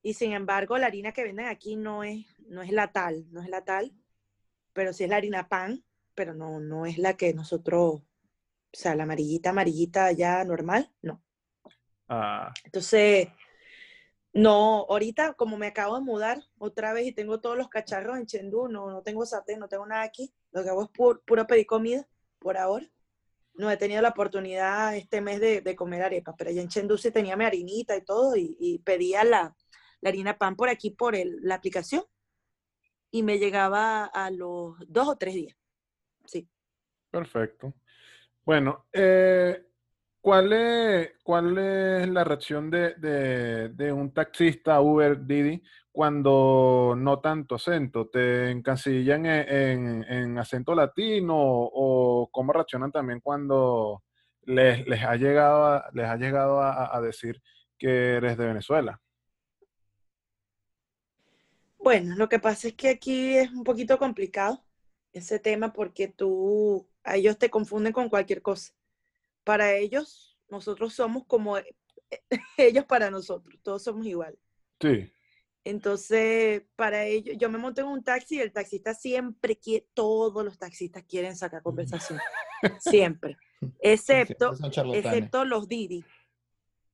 Y 0.03 0.15
sin 0.15 0.33
embargo, 0.33 0.79
la 0.79 0.87
harina 0.87 1.13
que 1.13 1.25
venden 1.25 1.47
aquí 1.47 1.77
no 1.77 2.05
es, 2.05 2.27
no 2.49 2.63
es 2.63 2.71
la 2.73 2.93
tal, 2.93 3.27
no 3.33 3.43
es 3.43 3.49
la 3.49 3.65
tal, 3.65 3.93
pero 4.73 4.93
sí 4.93 5.05
es 5.05 5.11
la 5.11 5.17
harina 5.17 5.49
pan, 5.49 5.85
pero 6.15 6.35
no, 6.35 6.61
no 6.61 6.87
es 6.87 6.99
la 6.99 7.17
que 7.17 7.35
nosotros, 7.35 7.95
o 8.01 8.05
sea, 8.73 8.95
la 8.95 9.05
amarillita, 9.05 9.51
amarillita 9.51 10.13
ya 10.13 10.45
normal, 10.45 10.93
no. 11.03 11.23
Ah, 12.09 12.53
Entonces, 12.65 13.29
no, 14.33 14.87
ahorita 14.89 15.35
como 15.35 15.57
me 15.57 15.67
acabo 15.69 15.97
de 15.97 16.03
mudar 16.05 16.43
otra 16.59 16.93
vez 16.93 17.07
y 17.07 17.13
tengo 17.13 17.41
todos 17.41 17.57
los 17.57 17.69
cacharros 17.69 18.19
en 18.19 18.27
Chengdu, 18.27 18.69
no, 18.69 18.91
no 18.91 19.03
tengo 19.03 19.27
sartén, 19.27 19.59
no 19.59 19.69
tengo 19.69 19.87
nada 19.87 20.03
aquí, 20.03 20.33
lo 20.53 20.63
que 20.63 20.71
hago 20.71 20.85
es 20.85 20.89
pu- 20.91 21.21
puro 21.25 21.47
pedir 21.47 21.67
comida 21.67 22.07
por 22.39 22.57
ahora. 22.57 22.87
No 23.59 23.71
he 23.71 23.77
tenido 23.77 24.01
la 24.01 24.11
oportunidad 24.11 24.97
este 24.97 25.21
mes 25.21 25.41
de, 25.41 25.77
comer 25.77 26.03
arepas, 26.03 26.35
pero 26.39 26.49
allá 26.49 26.63
en 26.63 26.69
Chengdu 26.69 26.97
sí 26.97 27.11
tenía 27.11 27.37
mi 27.37 27.45
harinita 27.45 27.97
y 27.97 28.05
todo 28.05 28.35
y, 28.37 28.81
pedía 28.85 29.25
la, 29.25 29.55
la 30.01 30.09
harina 30.09 30.39
pan 30.39 30.57
por 30.57 30.69
aquí 30.71 30.91
por 30.91 31.15
el- 31.15 31.39
la 31.43 31.57
aplicación 31.57 32.05
y 33.11 33.23
me 33.23 33.39
llegaba 33.39 34.05
a 34.07 34.31
los 34.31 34.77
dos 34.87 35.09
o 35.09 35.17
tres 35.17 35.35
días. 35.35 35.57
Sí. 36.25 36.49
perfecto. 37.11 37.75
Bueno, 38.45 38.87
eh, 38.93 39.68
¿cuál 40.29 40.53
es, 40.53 41.13
cuál 41.25 41.57
es 41.57 42.07
la 42.11 42.23
reacción 42.23 42.71
de, 42.71 42.93
de- 43.71 43.93
un 43.95 44.13
taxista 44.13 44.79
Uber 44.79 45.25
Didi 45.25 45.63
cuando 45.91 46.95
notan 46.95 47.47
tu 47.47 47.55
acento? 47.55 48.11
¿Te 48.11 48.51
encasillan 48.51 49.25
en, 49.25 49.49
en- 49.49 50.05
en 50.05 50.39
acento 50.39 50.75
latino 50.75 51.35
o 51.35 52.29
cómo 52.31 52.53
reaccionan 52.53 52.93
también 52.93 53.21
cuando 53.21 54.03
les, 54.43 54.87
les 54.87 55.03
ha 55.03 55.17
llegado, 55.17 55.65
a, 55.65 55.91
les 55.95 56.05
ha 56.05 56.17
llegado 56.17 56.61
a, 56.61 57.01
decir 57.01 57.41
que 57.79 58.17
eres 58.17 58.37
de 58.37 58.49
Venezuela? 58.49 59.01
Bueno, 61.79 62.17
lo 62.17 62.29
que 62.29 62.39
pasa 62.39 62.69
es 62.69 62.75
que 62.75 62.91
aquí 62.91 63.35
es 63.35 63.51
un 63.51 63.65
poquito 63.65 63.99
complicado 63.99 64.63
ese 65.15 65.39
tema 65.39 65.73
porque 65.73 66.07
tú, 66.09 66.87
ellos 67.07 67.39
te 67.39 67.49
confunden 67.49 67.95
con 67.95 68.11
cualquier 68.11 68.43
cosa. 68.43 68.75
Para 69.49 69.73
ellos, 69.73 70.37
nosotros 70.51 70.93
somos 70.93 71.25
como 71.27 71.57
ellos 72.59 72.85
para 72.85 73.11
nosotros, 73.11 73.59
todos 73.63 73.83
somos 73.83 74.07
iguales. 74.07 74.39
Sí, 74.79 75.11
Entonces, 75.65 76.65
para 76.77 77.07
ellos, 77.07 77.35
yo 77.39 77.49
me 77.49 77.57
monté 77.57 77.81
en 77.81 77.87
un 77.87 78.05
taxi 78.05 78.37
y 78.37 78.41
el 78.41 78.53
taxista 78.53 78.93
siempre 78.93 79.57
quiere, 79.57 79.87
todos 79.95 80.45
los 80.45 80.59
taxistas 80.59 81.03
quieren 81.05 81.35
sacar 81.35 81.63
conversación, 81.63 82.19
siempre, 82.79 83.39
excepto, 83.81 84.55
Siempre 84.55 84.99
excepto 84.99 85.47
los 85.47 85.67
Didi. 85.67 86.05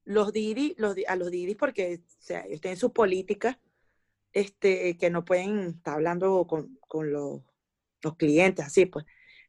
Los 0.04 0.32
Didi, 0.32 0.76
los, 0.78 0.94
a 1.08 1.16
los 1.16 1.32
Didi 1.32 1.56
porque 1.56 2.02
o 2.06 2.22
sea, 2.22 2.46
ellos 2.46 2.60
tienen 2.60 2.78
sus 2.78 2.92
políticas 2.92 3.58
este, 4.32 4.96
que 4.96 5.10
no 5.10 5.24
pueden 5.24 5.70
estar 5.70 5.94
hablando 5.94 6.46
con, 6.46 6.78
con 6.86 7.12
los, 7.12 7.40
los 8.00 8.16
clientes, 8.16 8.64
así 8.64 8.86
pues. 8.86 9.04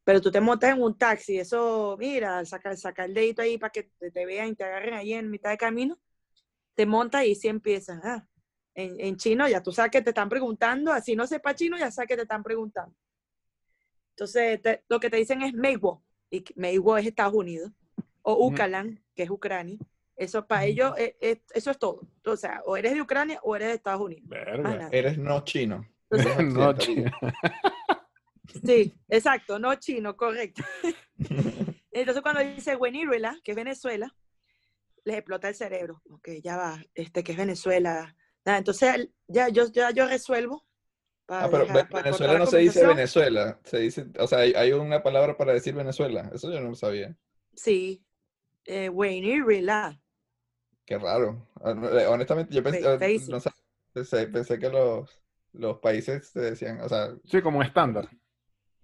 Pero 0.05 0.21
tú 0.21 0.31
te 0.31 0.39
montas 0.39 0.69
en 0.73 0.81
un 0.81 0.95
taxi, 0.97 1.39
eso, 1.39 1.97
mira, 1.99 2.45
saca, 2.45 2.77
saca 2.77 3.05
el 3.05 3.13
dedito 3.13 3.41
ahí 3.41 3.57
para 3.57 3.71
que 3.71 3.83
te, 3.99 4.11
te 4.11 4.25
vean 4.25 4.49
y 4.49 4.55
te 4.55 4.63
agarren 4.63 4.93
ahí 4.93 5.13
en 5.13 5.29
mitad 5.31 5.49
de 5.49 5.57
camino, 5.57 5.99
te 6.75 6.85
montas 6.85 7.25
y 7.25 7.33
sí 7.35 7.47
empiezan. 7.47 7.99
Ah, 8.03 8.27
en, 8.75 8.99
en 8.99 9.17
chino 9.17 9.47
ya 9.49 9.63
tú 9.63 9.71
sabes 9.71 9.91
que 9.91 10.01
te 10.03 10.11
están 10.11 10.29
preguntando, 10.29 10.93
así 10.93 11.15
no 11.15 11.25
sepa 11.25 11.55
chino, 11.55 11.77
ya 11.77 11.89
sabes 11.91 12.07
que 12.09 12.15
te 12.17 12.21
están 12.21 12.43
preguntando. 12.43 12.95
Entonces, 14.11 14.61
te- 14.61 14.83
lo 14.87 14.99
que 14.99 15.09
te 15.09 15.17
dicen 15.17 15.41
es 15.41 15.53
Meiwo, 15.53 16.03
y 16.29 16.43
Meiwo 16.55 16.97
es 16.97 17.07
Estados 17.07 17.33
Unidos, 17.33 17.71
o 18.21 18.33
Ujú. 18.35 18.53
Ukalan, 18.53 19.03
que 19.15 19.23
es 19.23 19.29
Ucrania. 19.29 19.77
Eso 20.15 20.45
para 20.47 20.65
ellos, 20.65 20.93
eh, 20.97 21.41
eso 21.53 21.71
es 21.71 21.77
todo. 21.77 22.01
O 22.25 22.37
sea, 22.37 22.61
o 22.65 22.77
eres 22.77 22.93
de 22.93 23.01
Ucrania 23.01 23.39
o 23.43 23.55
eres 23.55 23.67
de 23.69 23.73
Estados 23.73 24.01
Unidos. 24.01 24.29
Verga. 24.29 24.87
Eres 24.91 25.17
no 25.17 25.43
chino. 25.43 25.85
Entonces, 26.09 26.37
No, 26.53 26.69
occidental. 26.69 27.13
Sí, 28.65 28.93
exacto, 29.09 29.59
no 29.59 29.75
chino, 29.75 30.15
correcto. 30.15 30.63
Entonces, 31.91 32.21
cuando 32.21 32.41
dice 32.41 32.75
Venezuela, 32.75 33.39
que 33.43 33.51
es 33.51 33.55
Venezuela, 33.57 34.13
les 35.05 35.17
explota 35.17 35.47
el 35.49 35.55
cerebro. 35.55 36.01
Ok, 36.09 36.29
ya 36.43 36.57
va, 36.57 36.83
este 36.93 37.23
que 37.23 37.31
es 37.31 37.37
Venezuela. 37.37 38.15
Nada, 38.43 38.57
entonces, 38.59 39.09
ya 39.27 39.49
yo, 39.49 39.71
ya 39.71 39.91
yo 39.91 40.07
resuelvo. 40.07 40.65
para 41.25 41.45
Ah, 41.45 41.49
pero 41.49 41.63
dejar- 41.63 41.83
Ve- 41.83 41.89
para 41.91 42.03
Venezuela 42.03 42.37
no 42.37 42.45
se 42.45 42.57
dice. 42.59 42.85
Venezuela, 42.85 43.59
se 43.63 43.79
dice, 43.79 44.05
o 44.19 44.27
sea, 44.27 44.39
hay, 44.39 44.53
hay 44.53 44.71
una 44.73 45.01
palabra 45.01 45.37
para 45.37 45.53
decir 45.53 45.73
Venezuela, 45.73 46.29
eso 46.33 46.51
yo 46.51 46.59
no 46.59 46.69
lo 46.69 46.75
sabía. 46.75 47.15
Sí, 47.55 48.05
eh, 48.65 48.89
Venezuela. 48.89 49.99
Qué 50.85 50.97
raro. 50.99 51.47
Ah, 51.63 51.71
eh, 51.99 52.05
Honestamente, 52.07 52.53
yo 52.53 52.61
pensé, 52.61 52.85
ah, 52.87 52.97
no 53.29 53.39
sé, 53.39 53.49
pensé, 53.93 54.27
pensé 54.27 54.59
que 54.59 54.69
los, 54.69 55.09
los 55.53 55.79
países 55.79 56.27
se 56.27 56.41
decían, 56.41 56.81
o 56.81 56.89
sea, 56.89 57.15
Sí, 57.23 57.41
como 57.41 57.63
estándar. 57.63 58.09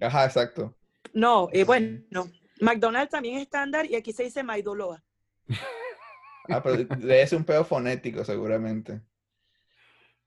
Ajá, 0.02 0.26
exacto. 0.26 0.76
No, 1.14 1.50
eh, 1.52 1.64
bueno, 1.64 2.30
McDonald's 2.60 3.12
también 3.12 3.38
es 3.38 3.44
estándar 3.44 3.86
y 3.86 3.96
aquí 3.96 4.14
se 4.14 4.24
dice 4.24 4.44
Maidoloa. 4.44 5.04
Ah, 6.50 6.62
pero 6.62 6.78
debe 6.78 7.28
ser 7.28 7.38
un 7.38 7.46
pedo 7.46 7.64
fonético, 7.64 8.26
seguramente. 8.26 9.02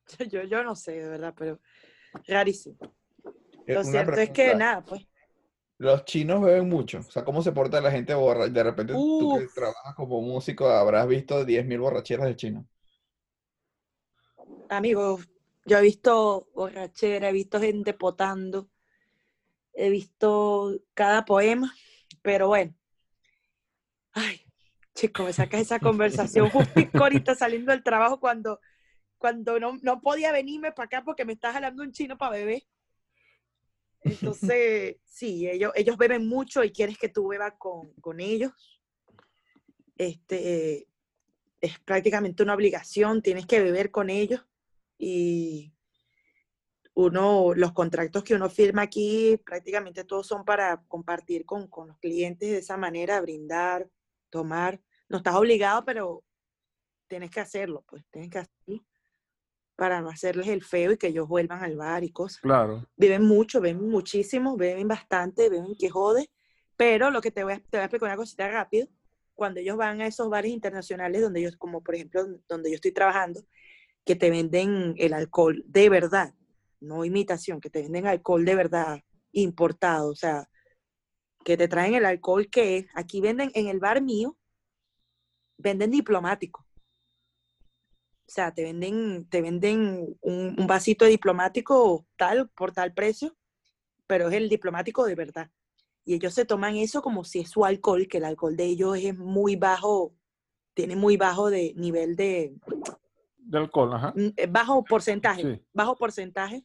Yo, 0.31 0.43
yo 0.45 0.63
no 0.63 0.77
sé, 0.77 0.93
de 0.93 1.09
verdad, 1.09 1.35
pero 1.37 1.61
rarísimo. 2.27 2.77
Eh, 3.67 3.75
Lo 3.75 3.81
una 3.81 3.91
cierto 3.91 4.21
es 4.21 4.31
que 4.31 4.55
nada, 4.55 4.85
pues. 4.85 5.07
Los 5.79 6.05
chinos 6.05 6.43
beben 6.43 6.69
mucho, 6.69 7.01
o 7.01 7.11
sea, 7.11 7.25
¿cómo 7.25 7.43
se 7.43 7.53
porta 7.53 7.81
la 7.81 7.91
gente 7.91 8.15
borracha? 8.15 8.53
De 8.53 8.63
repente 8.63 8.93
tú 8.93 9.39
que 9.39 9.49
trabajas 9.53 9.95
como 9.97 10.21
músico 10.21 10.69
habrás 10.69 11.09
visto 11.09 11.45
10.000 11.45 11.81
borracheras 11.81 12.27
de 12.27 12.37
chinos. 12.37 12.67
Amigos, 14.69 15.29
yo 15.67 15.79
he 15.79 15.83
visto 15.83 16.49
borrachera, 16.55 17.31
he 17.31 17.33
visto 17.33 17.59
gente 17.59 17.93
potando, 17.93 18.69
he 19.75 19.91
visto 19.91 20.81
cada 20.95 21.25
poema, 21.25 21.75
pero 22.23 22.49
bueno. 22.49 22.75
Ay, 24.13 24.41
chico, 24.95 25.25
me 25.25 25.33
sacas 25.33 25.61
esa 25.61 25.81
conversación 25.81 26.49
justo 26.51 26.73
ahorita 27.03 27.35
saliendo 27.35 27.73
del 27.73 27.83
trabajo 27.83 28.21
cuando, 28.21 28.61
cuando 29.19 29.59
no, 29.59 29.77
no 29.83 30.01
podía 30.01 30.33
venirme 30.33 30.73
para 30.73 30.87
acá 30.87 31.03
porque 31.05 31.25
me 31.25 31.33
estás 31.33 31.57
hablando 31.57 31.83
un 31.83 31.93
chino 31.93 32.17
para 32.17 32.37
beber. 32.37 32.63
Entonces, 34.03 34.97
sí, 35.05 35.49
ellos, 35.49 35.73
ellos 35.75 35.97
beben 35.97 36.27
mucho 36.27 36.63
y 36.63 36.71
quieres 36.71 36.97
que 36.99 37.09
tú 37.09 37.29
bebas 37.29 37.55
con, 37.59 37.93
con 37.95 38.21
ellos. 38.21 38.53
Este, 39.97 40.87
es 41.61 41.79
prácticamente 41.81 42.43
una 42.43 42.55
obligación, 42.55 43.23
tienes 43.23 43.47
que 43.47 43.61
beber 43.61 43.91
con 43.91 44.11
ellos 44.11 44.45
y 44.99 45.74
uno, 46.95 47.55
los 47.55 47.73
contratos 47.73 48.23
que 48.23 48.35
uno 48.35 48.49
firma 48.49 48.83
aquí 48.83 49.37
prácticamente 49.45 50.05
todos 50.05 50.27
son 50.27 50.45
para 50.45 50.83
compartir 50.87 51.45
con, 51.45 51.67
con 51.69 51.89
los 51.89 51.99
clientes 51.99 52.51
de 52.51 52.59
esa 52.59 52.77
manera, 52.77 53.21
brindar, 53.21 53.89
tomar. 54.31 54.81
No 55.09 55.19
estás 55.19 55.35
obligado, 55.35 55.85
pero 55.85 56.25
tienes 57.09 57.31
que 57.31 57.41
hacerlo, 57.41 57.85
pues 57.89 58.05
tienes 58.11 58.31
que 58.31 58.39
hacerlo 58.39 58.85
para 59.77 60.01
no 60.01 60.09
hacerles 60.09 60.47
el 60.49 60.63
feo 60.63 60.93
y 60.93 60.97
que 60.97 61.09
ellos 61.09 61.29
vuelvan 61.29 61.63
al 61.63 61.77
bar 61.77 62.05
y 62.05 62.11
cosas. 62.11 62.41
Claro. 62.41 62.87
Beben 62.97 63.25
mucho, 63.25 63.61
beben 63.61 63.89
muchísimo, 63.89 64.57
beben 64.57 64.87
bastante, 64.87 65.49
beben 65.49 65.75
que 65.77 65.91
jode, 65.91 66.31
pero 66.77 67.11
lo 67.11 67.21
que 67.21 67.31
te 67.31 67.43
voy 67.45 67.55
a, 67.55 67.57
te 67.57 67.77
voy 67.77 67.81
a 67.81 67.85
explicar 67.85 68.09
una 68.09 68.17
cosita 68.17 68.49
rápido, 68.49 68.89
cuando 69.35 69.59
ellos 69.59 69.77
van 69.77 70.01
a 70.01 70.07
esos 70.07 70.29
bares 70.31 70.53
internacionales 70.53 71.23
donde 71.23 71.43
yo, 71.43 71.51
como 71.59 71.83
por 71.83 71.97
ejemplo 71.97 72.25
donde 72.49 72.71
yo 72.71 72.77
estoy 72.77 72.93
trabajando, 72.93 73.41
que 74.05 74.15
te 74.15 74.31
venden 74.31 74.95
el 74.97 75.13
alcohol 75.13 75.65
de 75.67 75.89
verdad, 75.89 76.35
no 76.85 77.05
imitación, 77.05 77.61
que 77.61 77.71
te 77.71 77.83
venden 77.83 78.07
alcohol 78.07 78.45
de 78.45 78.55
verdad 78.55 79.01
importado, 79.33 80.11
o 80.11 80.15
sea, 80.15 80.49
que 81.45 81.57
te 81.57 81.69
traen 81.69 81.95
el 81.95 82.05
alcohol 82.07 82.49
que 82.49 82.79
es, 82.79 82.87
aquí 82.95 83.21
venden 83.21 83.51
en 83.55 83.67
el 83.69 83.81
bar 83.81 84.01
mío, 84.03 84.37
venden 85.59 85.91
diplomático. 85.91 86.67
O 88.27 88.31
sea, 88.35 88.55
te 88.55 88.63
venden, 88.63 89.29
te 89.29 89.43
venden 89.43 90.17
un, 90.23 90.55
un 90.59 90.67
vasito 90.67 91.05
de 91.05 91.11
diplomático 91.11 92.07
tal, 92.17 92.49
por 92.51 92.73
tal 92.73 92.95
precio, 92.95 93.37
pero 94.07 94.29
es 94.29 94.35
el 94.35 94.49
diplomático 94.49 95.05
de 95.05 95.15
verdad. 95.15 95.51
Y 96.07 96.15
ellos 96.15 96.35
se 96.35 96.45
toman 96.45 96.77
eso 96.77 97.03
como 97.03 97.25
si 97.25 97.41
es 97.41 97.51
su 97.51 97.65
alcohol, 97.65 98.07
que 98.09 98.19
el 98.19 98.25
alcohol 98.25 98.57
de 98.57 98.65
ellos 98.65 98.97
es 98.99 99.17
muy 99.17 99.57
bajo, 99.57 100.15
tiene 100.75 100.97
muy 100.97 101.17
bajo 101.17 101.51
de 101.51 101.75
nivel 101.77 102.17
de, 102.17 102.55
De 103.39 103.59
alcohol, 103.59 103.93
ajá. 103.95 104.13
mm, 104.17 104.29
eh, 104.37 104.47
bajo 104.47 104.85
porcentaje, 104.85 105.43
Sí. 105.43 105.67
bajo 105.73 105.97
porcentaje. 105.97 106.65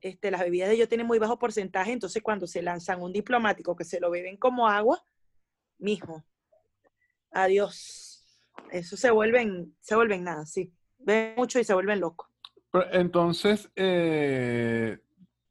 Este, 0.00 0.30
las 0.30 0.40
bebidas 0.40 0.68
de 0.68 0.74
ellos 0.74 0.88
tienen 0.88 1.06
muy 1.06 1.18
bajo 1.18 1.38
porcentaje, 1.38 1.92
entonces 1.92 2.22
cuando 2.22 2.46
se 2.46 2.62
lanzan 2.62 3.00
un 3.00 3.12
diplomático 3.12 3.76
que 3.76 3.84
se 3.84 4.00
lo 4.00 4.10
beben 4.10 4.36
como 4.36 4.68
agua, 4.68 5.02
mijo, 5.78 6.24
adiós. 7.30 8.10
Eso 8.70 8.96
se 8.96 9.10
vuelven, 9.10 9.74
se 9.80 9.94
vuelven 9.94 10.24
nada, 10.24 10.46
sí. 10.46 10.72
Beben 10.98 11.34
mucho 11.36 11.58
y 11.58 11.64
se 11.64 11.74
vuelven 11.74 12.00
locos. 12.00 12.28
Entonces, 12.92 13.70
eh, 13.76 14.98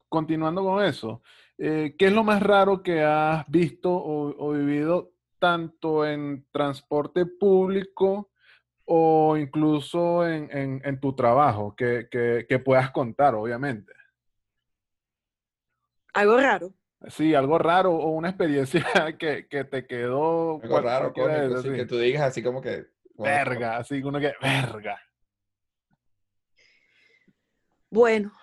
continuando 0.10 0.64
con 0.64 0.84
eso, 0.84 1.22
eh, 1.58 1.96
¿qué 1.98 2.08
es 2.08 2.14
lo 2.14 2.24
más 2.24 2.42
raro 2.42 2.84
que 2.84 3.02
has 3.02 3.48
visto 3.48 3.92
o, 3.92 4.52
vivido 4.52 5.14
tanto 5.40 6.06
en 6.06 6.46
transporte 6.52 7.26
público 7.26 8.32
o 8.86 9.38
incluso 9.38 10.28
en, 10.28 11.00
tu 11.00 11.14
trabajo 11.16 11.76
que- 11.76 12.08
que 12.12 12.60
puedas 12.60 12.92
contar, 12.92 13.36
obviamente? 13.36 13.94
Algo 16.14 16.38
raro. 16.38 16.74
Sí, 17.10 17.36
algo 17.36 17.58
raro 17.58 17.94
o 17.94 18.12
una 18.12 18.30
experiencia 18.30 18.84
que, 19.20 19.48
que 19.48 19.66
te 19.66 19.86
quedó 19.86 20.62
Algo 20.62 20.82
raro, 20.82 21.14
cómico, 21.14 21.62
que 21.62 21.86
tú 21.86 21.98
digas 21.98 22.24
así 22.24 22.42
como 22.42 22.62
que. 22.62 22.88
Verga, 23.16 23.78
así 23.78 24.02
uno 24.02 24.20
que, 24.20 24.34
verga. 24.42 25.00
Bueno, 27.90 28.34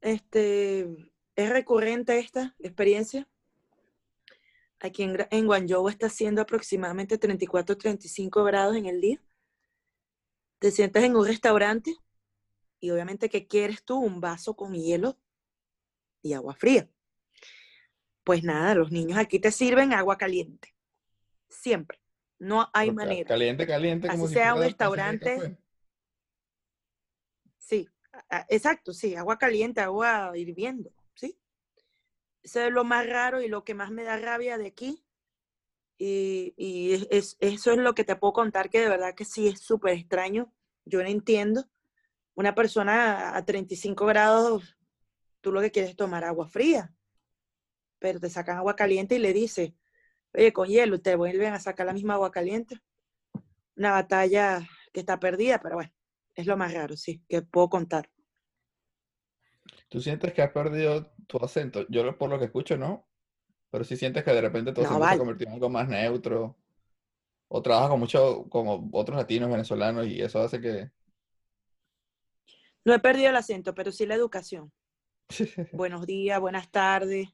este, 0.00 0.88
es 1.36 1.50
recurrente 1.50 2.18
esta 2.18 2.54
experiencia. 2.58 3.28
Aquí 4.80 5.02
en, 5.02 5.26
en 5.30 5.46
Guangzhou 5.46 5.88
está 5.88 6.06
haciendo 6.06 6.40
aproximadamente 6.40 7.18
34, 7.18 7.76
35 7.76 8.44
grados 8.44 8.76
en 8.76 8.86
el 8.86 9.00
día. 9.00 9.20
Te 10.58 10.70
sientas 10.70 11.04
en 11.04 11.16
un 11.16 11.26
restaurante 11.26 11.94
y 12.80 12.90
obviamente 12.90 13.28
que 13.28 13.46
quieres 13.46 13.84
tú 13.84 13.98
un 13.98 14.20
vaso 14.20 14.54
con 14.56 14.72
hielo 14.72 15.18
y 16.22 16.32
agua 16.32 16.54
fría. 16.54 16.88
Pues 18.24 18.42
nada, 18.42 18.74
los 18.74 18.90
niños 18.90 19.18
aquí 19.18 19.38
te 19.38 19.52
sirven 19.52 19.92
agua 19.92 20.16
caliente. 20.16 20.74
Siempre. 21.48 22.00
No 22.38 22.68
hay 22.72 22.88
Pero 22.88 22.96
manera. 22.96 23.28
Caliente, 23.28 23.66
caliente, 23.66 24.08
como 24.08 24.24
Así 24.24 24.28
si 24.28 24.34
sea 24.34 24.54
un 24.54 24.62
restaurante. 24.62 25.58
Sí, 27.58 27.88
exacto, 28.48 28.92
sí, 28.92 29.14
agua 29.14 29.38
caliente, 29.38 29.80
agua 29.80 30.32
hirviendo, 30.36 30.92
¿sí? 31.14 31.38
Eso 32.42 32.60
es 32.60 32.70
lo 32.72 32.84
más 32.84 33.06
raro 33.06 33.40
y 33.40 33.48
lo 33.48 33.64
que 33.64 33.74
más 33.74 33.90
me 33.90 34.02
da 34.04 34.18
rabia 34.18 34.58
de 34.58 34.66
aquí. 34.66 35.04
Y, 35.96 36.52
y 36.56 36.92
es, 36.92 37.06
es- 37.10 37.36
eso 37.40 37.72
es 37.72 37.78
lo 37.78 37.94
que 37.94 38.04
te 38.04 38.16
puedo 38.16 38.32
contar, 38.32 38.68
que 38.68 38.80
de 38.80 38.88
verdad 38.88 39.14
que 39.14 39.24
sí 39.24 39.48
es 39.48 39.60
súper 39.60 39.94
extraño. 39.94 40.52
Yo 40.84 41.02
no 41.02 41.08
entiendo. 41.08 41.66
Una 42.34 42.54
persona 42.54 43.36
a 43.36 43.44
35 43.44 44.04
grados, 44.06 44.76
tú 45.40 45.52
lo 45.52 45.60
que 45.60 45.70
quieres 45.70 45.92
es 45.92 45.96
tomar 45.96 46.24
agua 46.24 46.48
fría, 46.48 46.92
pero 48.04 48.20
te 48.20 48.28
sacan 48.28 48.58
agua 48.58 48.76
caliente 48.76 49.14
y 49.14 49.18
le 49.18 49.32
dices, 49.32 49.72
oye, 50.34 50.52
con 50.52 50.68
hielo, 50.68 51.00
te 51.00 51.16
vuelven 51.16 51.54
a 51.54 51.60
sacar 51.60 51.86
la 51.86 51.94
misma 51.94 52.14
agua 52.14 52.30
caliente. 52.32 52.80
Una 53.76 53.92
batalla 53.92 54.68
que 54.92 55.00
está 55.00 55.20
perdida, 55.20 55.60
pero 55.60 55.76
bueno, 55.76 55.92
es 56.34 56.46
lo 56.46 56.56
más 56.56 56.74
raro, 56.74 56.96
sí, 56.96 57.22
que 57.28 57.42
puedo 57.42 57.70
contar. 57.70 58.10
¿Tú 59.88 60.00
sientes 60.00 60.32
que 60.34 60.42
has 60.42 60.50
perdido 60.52 61.12
tu 61.26 61.38
acento? 61.38 61.86
Yo 61.88 62.16
por 62.18 62.30
lo 62.30 62.38
que 62.38 62.46
escucho, 62.46 62.76
no. 62.76 63.06
Pero 63.70 63.84
sí 63.84 63.96
sientes 63.96 64.24
que 64.24 64.32
de 64.32 64.40
repente 64.42 64.72
tu 64.72 64.82
No, 64.82 64.82
acento 64.82 65.08
se 65.08 65.16
vale. 65.16 65.18
convirtió 65.18 65.46
en 65.48 65.54
algo 65.54 65.70
más 65.70 65.88
neutro. 65.88 66.56
O 67.48 67.62
trabajas 67.62 67.90
con 67.90 68.00
mucho, 68.00 68.46
como 68.50 68.90
otros 68.92 69.16
latinos, 69.18 69.50
venezolanos, 69.50 70.06
y 70.08 70.22
eso 70.22 70.40
hace 70.40 70.60
que... 70.60 70.90
No 72.86 72.94
he 72.94 72.98
perdido 72.98 73.28
el 73.28 73.36
acento, 73.36 73.74
pero 73.74 73.92
sí 73.92 74.06
la 74.06 74.14
educación. 74.14 74.72
Buenos 75.72 76.06
días, 76.06 76.40
buenas 76.40 76.70
tardes. 76.70 77.28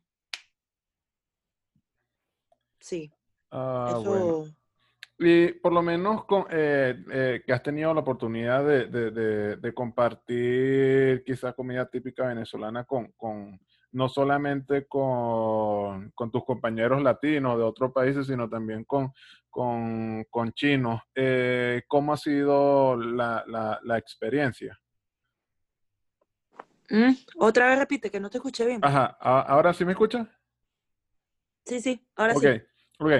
Sí, 2.81 3.11
Ah, 3.51 3.97
eso. 3.99 4.09
bueno. 4.11 4.45
Y 5.19 5.49
por 5.53 5.73
lo 5.73 5.83
menos 5.83 6.25
con, 6.25 6.47
eh, 6.51 7.05
eh, 7.13 7.43
que 7.47 7.53
has 7.53 7.63
tenido 7.63 7.93
la 7.93 8.01
oportunidad 8.01 8.65
de, 8.65 8.87
de- 8.87 9.11
de- 9.11 9.57
de 9.57 9.75
compartir 9.75 11.23
quizás 11.25 11.55
comida 11.55 11.85
típica 11.91 12.27
venezolana 12.27 12.85
con, 12.85 13.13
con- 13.13 13.61
no 13.93 14.09
solamente 14.09 14.87
con, 14.87 16.11
con 16.13 16.31
tus 16.31 16.45
compañeros 16.45 17.03
latinos 17.03 17.59
de 17.59 17.65
otros 17.65 17.93
países, 17.93 18.27
sino 18.29 18.49
también 18.49 18.85
con, 18.85 19.13
con, 19.51 20.25
con 20.31 20.53
chinos. 20.53 21.03
Eh, 21.15 21.83
¿cómo 21.87 22.15
ha 22.15 22.17
sido 22.17 22.97
la, 22.97 23.45
la- 23.47 23.79
la 23.83 23.99
experiencia? 23.99 24.81
Mm, 26.89 27.13
Otra 27.37 27.67
vez 27.69 27.79
repite, 27.79 28.11
que 28.11 28.21
no 28.21 28.31
te 28.31 28.39
escuché 28.39 28.65
bien. 28.65 28.83
Ajá, 28.83 29.19
¿a- 29.21 29.43
¿ahora 29.43 29.75
sí 29.75 29.85
me 29.85 29.93
escuchas? 29.93 30.27
Sí, 31.67 31.81
sí, 31.81 32.05
ahora 32.17 32.35
Ok, 32.35 32.43
sí. 32.43 32.63
Ok. 33.01 33.11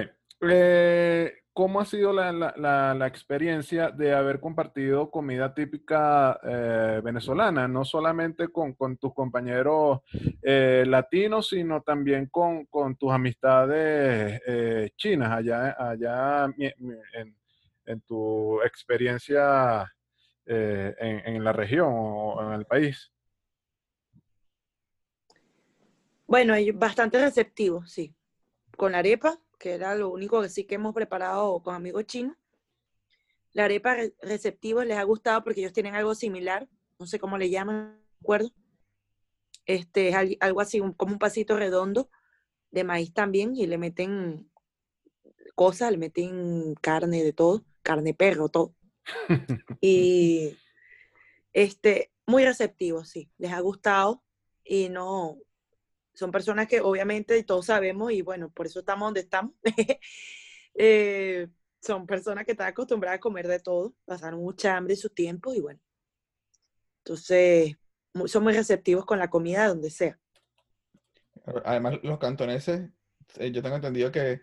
Eh, 0.49 1.33
¿cómo 1.53 1.81
ha 1.81 1.85
sido 1.85 2.13
la, 2.13 2.31
la- 2.31 2.93
la- 2.95 3.07
experiencia 3.07 3.89
de 3.91 4.13
haber 4.13 4.39
compartido 4.39 5.11
comida 5.11 5.53
típica 5.53 6.39
eh, 6.43 7.01
venezolana? 7.03 7.67
No 7.67 7.83
solamente 7.83 8.47
con, 8.47 8.73
con 8.73 8.97
tus 8.97 9.13
compañeros 9.13 9.99
eh, 10.41 10.85
latinos, 10.87 11.49
sino 11.49 11.81
también 11.81 12.27
con, 12.27 12.65
con 12.67 12.95
tus 12.95 13.11
amistades 13.11 14.41
chinas 14.95 15.31
allá, 15.31 15.75
allá 15.77 16.45
en, 16.57 17.35
en 17.85 18.01
tu 18.01 18.61
experiencia 18.63 19.91
en, 20.45 21.35
en 21.35 21.43
la 21.43 21.53
región 21.53 21.89
o 21.93 22.47
en 22.47 22.53
el 22.53 22.65
país. 22.65 23.11
Bueno, 26.27 26.53
bastante 26.75 27.19
receptivos, 27.19 27.91
sí. 27.91 28.15
Con 28.77 28.95
arepa, 28.95 29.37
que 29.61 29.73
era 29.75 29.93
lo 29.93 30.09
único 30.09 30.41
que 30.41 30.49
sí 30.49 30.63
que 30.63 30.75
hemos 30.75 30.93
preparado 30.93 31.61
con 31.61 31.75
amigos 31.75 32.05
chinos. 32.07 32.35
La 33.53 33.65
arepa 33.65 33.93
re- 33.93 34.15
receptivos 34.21 34.85
les 34.87 34.97
ha 34.97 35.03
gustado 35.03 35.43
porque 35.43 35.59
ellos 35.61 35.71
tienen 35.73 35.93
algo 35.93 36.15
similar, 36.15 36.67
no 36.97 37.05
sé 37.05 37.19
cómo 37.19 37.37
le 37.37 37.49
llaman, 37.51 37.91
no 37.91 38.17
acuerdo. 38.21 38.51
Este 39.67 40.09
es 40.09 40.15
al- 40.15 40.37
algo 40.39 40.61
así, 40.61 40.79
un- 40.79 40.93
como 40.93 41.13
un 41.13 41.19
pasito 41.19 41.57
redondo 41.57 42.09
de 42.71 42.83
maíz 42.83 43.13
también, 43.13 43.55
y 43.55 43.67
le 43.67 43.77
meten 43.77 44.49
cosas, 45.53 45.91
le 45.91 45.97
meten 45.97 46.73
carne 46.81 47.23
de 47.23 47.33
todo, 47.33 47.63
carne 47.83 48.13
perro, 48.15 48.49
todo. 48.49 48.73
Y 49.79 50.57
este, 51.53 52.11
muy 52.25 52.45
receptivos, 52.45 53.09
sí, 53.09 53.29
les 53.37 53.51
ha 53.51 53.59
gustado 53.59 54.23
y 54.63 54.89
no, 54.89 55.37
son 56.13 56.31
personas 56.31 56.67
que 56.67 56.81
obviamente 56.81 57.43
todos 57.43 57.67
sabemos 57.67 58.11
y 58.11 58.21
bueno, 58.21 58.49
por 58.51 58.65
eso 58.67 58.79
estamos 58.79 59.07
donde 59.07 59.21
estamos. 59.21 59.53
Eh, 60.73 61.49
son 61.81 62.07
personas 62.07 62.45
que 62.45 62.53
están 62.53 62.69
acostumbradas 62.69 63.17
a 63.17 63.19
comer 63.21 63.47
de 63.47 63.59
todo, 63.59 63.93
pasaron 64.05 64.39
mucha 64.39 64.77
hambre 64.77 64.93
en 64.93 64.99
su 65.01 65.09
tiempo 65.09 65.53
y 65.53 65.59
bueno. 65.59 65.81
Entonces, 67.03 67.75
son 68.27 68.43
muy 68.43 68.53
receptivos 68.53 69.05
con 69.05 69.19
la 69.19 69.29
comida 69.29 69.67
donde 69.67 69.89
sea. 69.89 70.19
Además, 71.65 71.99
los 72.03 72.19
cantoneses, 72.19 72.89
eh, 73.37 73.51
yo 73.51 73.61
tengo 73.63 73.75
entendido 73.75 74.11
que 74.11 74.41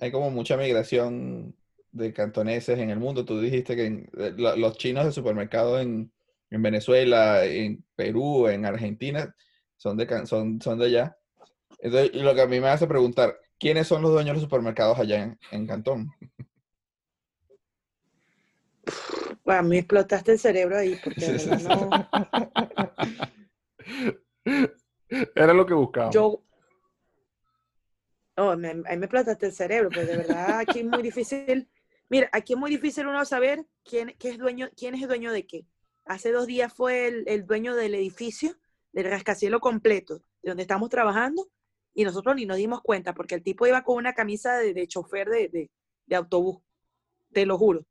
hay 0.00 0.12
como 0.12 0.30
mucha 0.30 0.56
migración 0.56 1.56
de 1.92 2.12
cantoneses 2.12 2.78
en 2.78 2.90
el 2.90 2.98
mundo. 2.98 3.24
Tú 3.24 3.40
dijiste 3.40 3.76
que 3.76 3.86
eh, 4.18 4.34
lo- 4.36 4.56
los 4.56 4.76
chinos 4.78 5.06
de 5.06 5.12
supermercado 5.12 5.80
en, 5.80 6.12
en 6.50 6.62
Venezuela, 6.62 7.44
en 7.44 7.84
Perú, 7.96 8.48
en 8.48 8.66
Argentina, 8.66 9.34
son 9.76 9.96
de, 9.96 10.06
can- 10.06 10.26
son, 10.26 10.60
son 10.60 10.78
de 10.78 10.86
allá. 10.86 11.16
Entonces, 11.80 12.10
y 12.14 12.20
lo 12.22 12.34
que 12.34 12.42
a 12.42 12.46
mí 12.46 12.60
me 12.60 12.68
hace 12.68 12.86
preguntar, 12.86 13.36
¿quiénes 13.58 13.88
son 13.88 14.02
los 14.02 14.12
dueños 14.12 14.30
de 14.30 14.34
los 14.34 14.42
supermercados 14.44 14.98
allá 14.98 15.22
en, 15.24 15.38
en 15.52 15.66
Cantón? 15.66 16.12
Bueno, 19.44 19.60
a 19.60 19.62
mí 19.62 19.78
explotaste 19.78 20.32
el 20.32 20.38
cerebro 20.38 20.76
ahí 20.76 20.96
porque 20.96 21.26
de 21.26 21.32
Sí, 21.32 21.38
sí, 21.38 21.48
verdad 21.48 21.58
sí. 21.58 21.70
no. 21.70 22.08
Era 25.34 25.52
lo 25.54 25.66
que 25.66 25.74
buscaba. 25.74 26.12
Yo. 26.12 26.42
Oh, 28.36 28.54
me, 28.56 28.68
ahí 28.86 28.96
me 28.98 29.06
explotaste 29.06 29.46
el 29.46 29.52
cerebro, 29.52 29.92
pero 29.92 30.06
de 30.06 30.16
verdad 30.16 30.58
aquí 30.60 30.80
es 30.80 30.84
muy 30.84 31.02
difícil. 31.02 31.68
Mira, 32.08 32.28
aquí 32.32 32.52
es 32.52 32.58
muy 32.58 32.70
difícil 32.70 33.06
uno 33.06 33.24
saber 33.24 33.66
quién, 33.84 34.14
qué 34.18 34.30
es 34.30 34.38
dueño, 34.38 34.68
quién 34.76 34.94
es 34.94 35.06
dueño 35.08 35.32
de 35.32 35.46
qué. 35.46 35.66
Hace 36.04 36.32
dos 36.32 36.46
días 36.46 36.72
fue 36.72 37.06
el, 37.08 37.24
el 37.28 37.46
dueño 37.46 37.74
del 37.74 37.94
edificio, 37.94 38.56
del 38.96 39.10
rascacielos 39.12 39.60
completo, 39.60 40.18
de 40.42 40.50
donde 40.50 40.62
estamos 40.62 40.90
trabajando, 40.90 41.48
y 41.94 42.04
nosotros 42.04 42.34
ni 42.36 42.46
nos 42.46 42.56
dimos 42.58 42.82
cuenta, 42.82 43.14
porque 43.14 43.36
el 43.36 43.42
tipo 43.44 43.66
iba 43.68 43.84
con 43.84 43.96
una 43.98 44.14
camisa 44.14 44.58
de, 44.58 44.74
de 44.74 44.88
chofer 44.88 45.28
de, 45.30 45.48
de- 45.48 45.70
de 46.06 46.16
autobús, 46.16 46.58
te 47.32 47.46
lo 47.46 47.58
juro. 47.58 47.84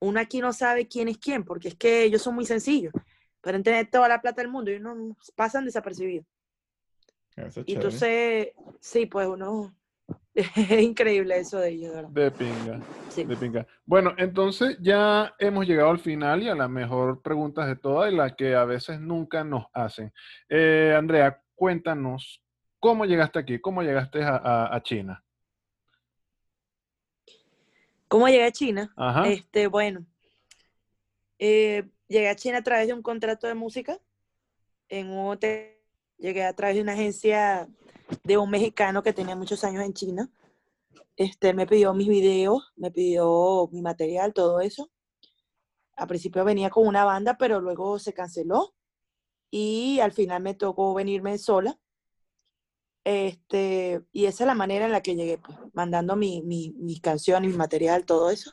Uno 0.00 0.20
aquí 0.20 0.40
no 0.40 0.52
sabe 0.52 0.88
quién 0.88 1.08
es 1.08 1.18
quién, 1.18 1.44
porque 1.44 1.68
es 1.68 1.76
que 1.76 2.04
ellos 2.04 2.22
son 2.22 2.34
muy 2.36 2.46
sencillos. 2.46 2.92
Pueden 3.42 3.62
tener 3.64 3.90
toda 3.90 4.08
la 4.08 4.20
plata 4.20 4.42
del 4.42 4.50
mundo 4.50 4.70
y 4.72 4.80
no 4.80 5.16
pasan 5.36 5.64
desapercibidos. 5.66 6.26
Y 7.66 7.74
entonces, 7.74 8.48
sí, 8.80 9.06
pues 9.06 9.28
uno, 9.28 9.74
es 10.38 10.70
increíble 10.82 11.38
eso 11.38 11.58
de 11.58 11.70
ellos, 11.70 11.90
de 11.90 11.96
¿verdad? 11.96 12.10
De 12.10 12.30
pinga. 12.30 12.80
Sí. 13.10 13.24
De 13.24 13.36
pinga. 13.36 13.66
Bueno, 13.84 14.14
entonces 14.18 14.76
ya 14.80 15.34
hemos 15.38 15.66
llegado 15.66 15.90
al 15.90 15.98
final 15.98 16.42
y 16.42 16.48
a 16.48 16.54
la 16.54 16.68
mejor 16.68 17.20
pregunta 17.22 17.66
de 17.66 17.76
todas 17.76 18.12
y 18.12 18.16
la 18.16 18.34
que 18.36 18.54
a 18.54 18.64
veces 18.64 19.00
nunca 19.00 19.42
nos 19.44 19.66
hacen. 19.72 20.12
Eh, 20.48 20.94
Andrea, 20.96 21.42
cuéntanos, 21.54 22.42
¿cómo 22.78 23.04
llegaste 23.04 23.38
aquí? 23.38 23.58
¿Cómo 23.58 23.82
llegaste 23.82 24.22
a, 24.22 24.36
a- 24.36 24.76
a 24.76 24.82
China? 24.82 25.24
¿Cómo 28.08 28.26
llegué 28.28 28.44
a 28.44 28.52
China? 28.52 28.92
Ajá. 28.96 29.28
Este, 29.28 29.66
bueno, 29.66 30.06
eh, 31.38 31.84
llegué 32.08 32.28
a 32.28 32.36
China 32.36 32.58
a 32.58 32.62
través 32.62 32.86
de 32.86 32.94
un 32.94 33.02
contrato 33.02 33.46
de 33.46 33.54
música 33.54 33.98
en 34.88 35.10
un 35.10 35.28
hotel. 35.32 35.74
Llegué 36.16 36.42
a 36.44 36.52
través 36.54 36.76
de 36.76 36.82
una 36.82 36.92
agencia 36.94 37.68
de 38.24 38.38
un 38.38 38.50
mexicano 38.50 39.02
que 39.02 39.12
tenía 39.12 39.36
muchos 39.36 39.64
años 39.64 39.84
en 39.84 39.92
China. 39.94 40.30
Este, 41.16 41.52
me 41.54 41.66
pidió 41.66 41.94
mis 41.94 42.08
videos, 42.08 42.72
me 42.76 42.90
pidió 42.90 43.68
mi 43.72 43.82
material, 43.82 44.32
todo 44.32 44.60
eso. 44.60 44.90
A 45.96 46.06
principio 46.06 46.44
venía 46.44 46.70
con 46.70 46.86
una 46.86 47.04
banda, 47.04 47.36
pero 47.38 47.60
luego 47.60 47.98
se 47.98 48.12
canceló 48.12 48.74
y 49.50 50.00
al 50.00 50.12
final 50.12 50.42
me 50.42 50.54
tocó 50.54 50.94
venirme 50.94 51.38
sola. 51.38 51.78
Este, 53.04 54.02
y 54.12 54.26
esa 54.26 54.44
es 54.44 54.46
la 54.48 54.54
manera 54.54 54.84
en 54.86 54.92
la 54.92 55.00
que 55.02 55.16
llegué, 55.16 55.38
pues, 55.38 55.56
mandando 55.72 56.14
mi, 56.14 56.42
mi- 56.42 56.72
mis 56.78 57.00
canciones, 57.00 57.50
mi 57.50 57.56
material, 57.56 58.04
todo 58.04 58.30
eso. 58.30 58.52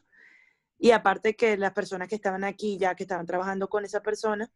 Y 0.80 0.92
aparte 0.92 1.36
que 1.36 1.58
las 1.58 1.74
personas 1.74 2.08
que 2.10 2.16
estaban 2.16 2.44
aquí, 2.44 2.78
ya 2.78 2.96
que 2.96 3.04
estaban 3.04 3.26
trabajando 3.26 3.68
con 3.70 3.86
esa 3.86 4.02
persona, 4.02 4.50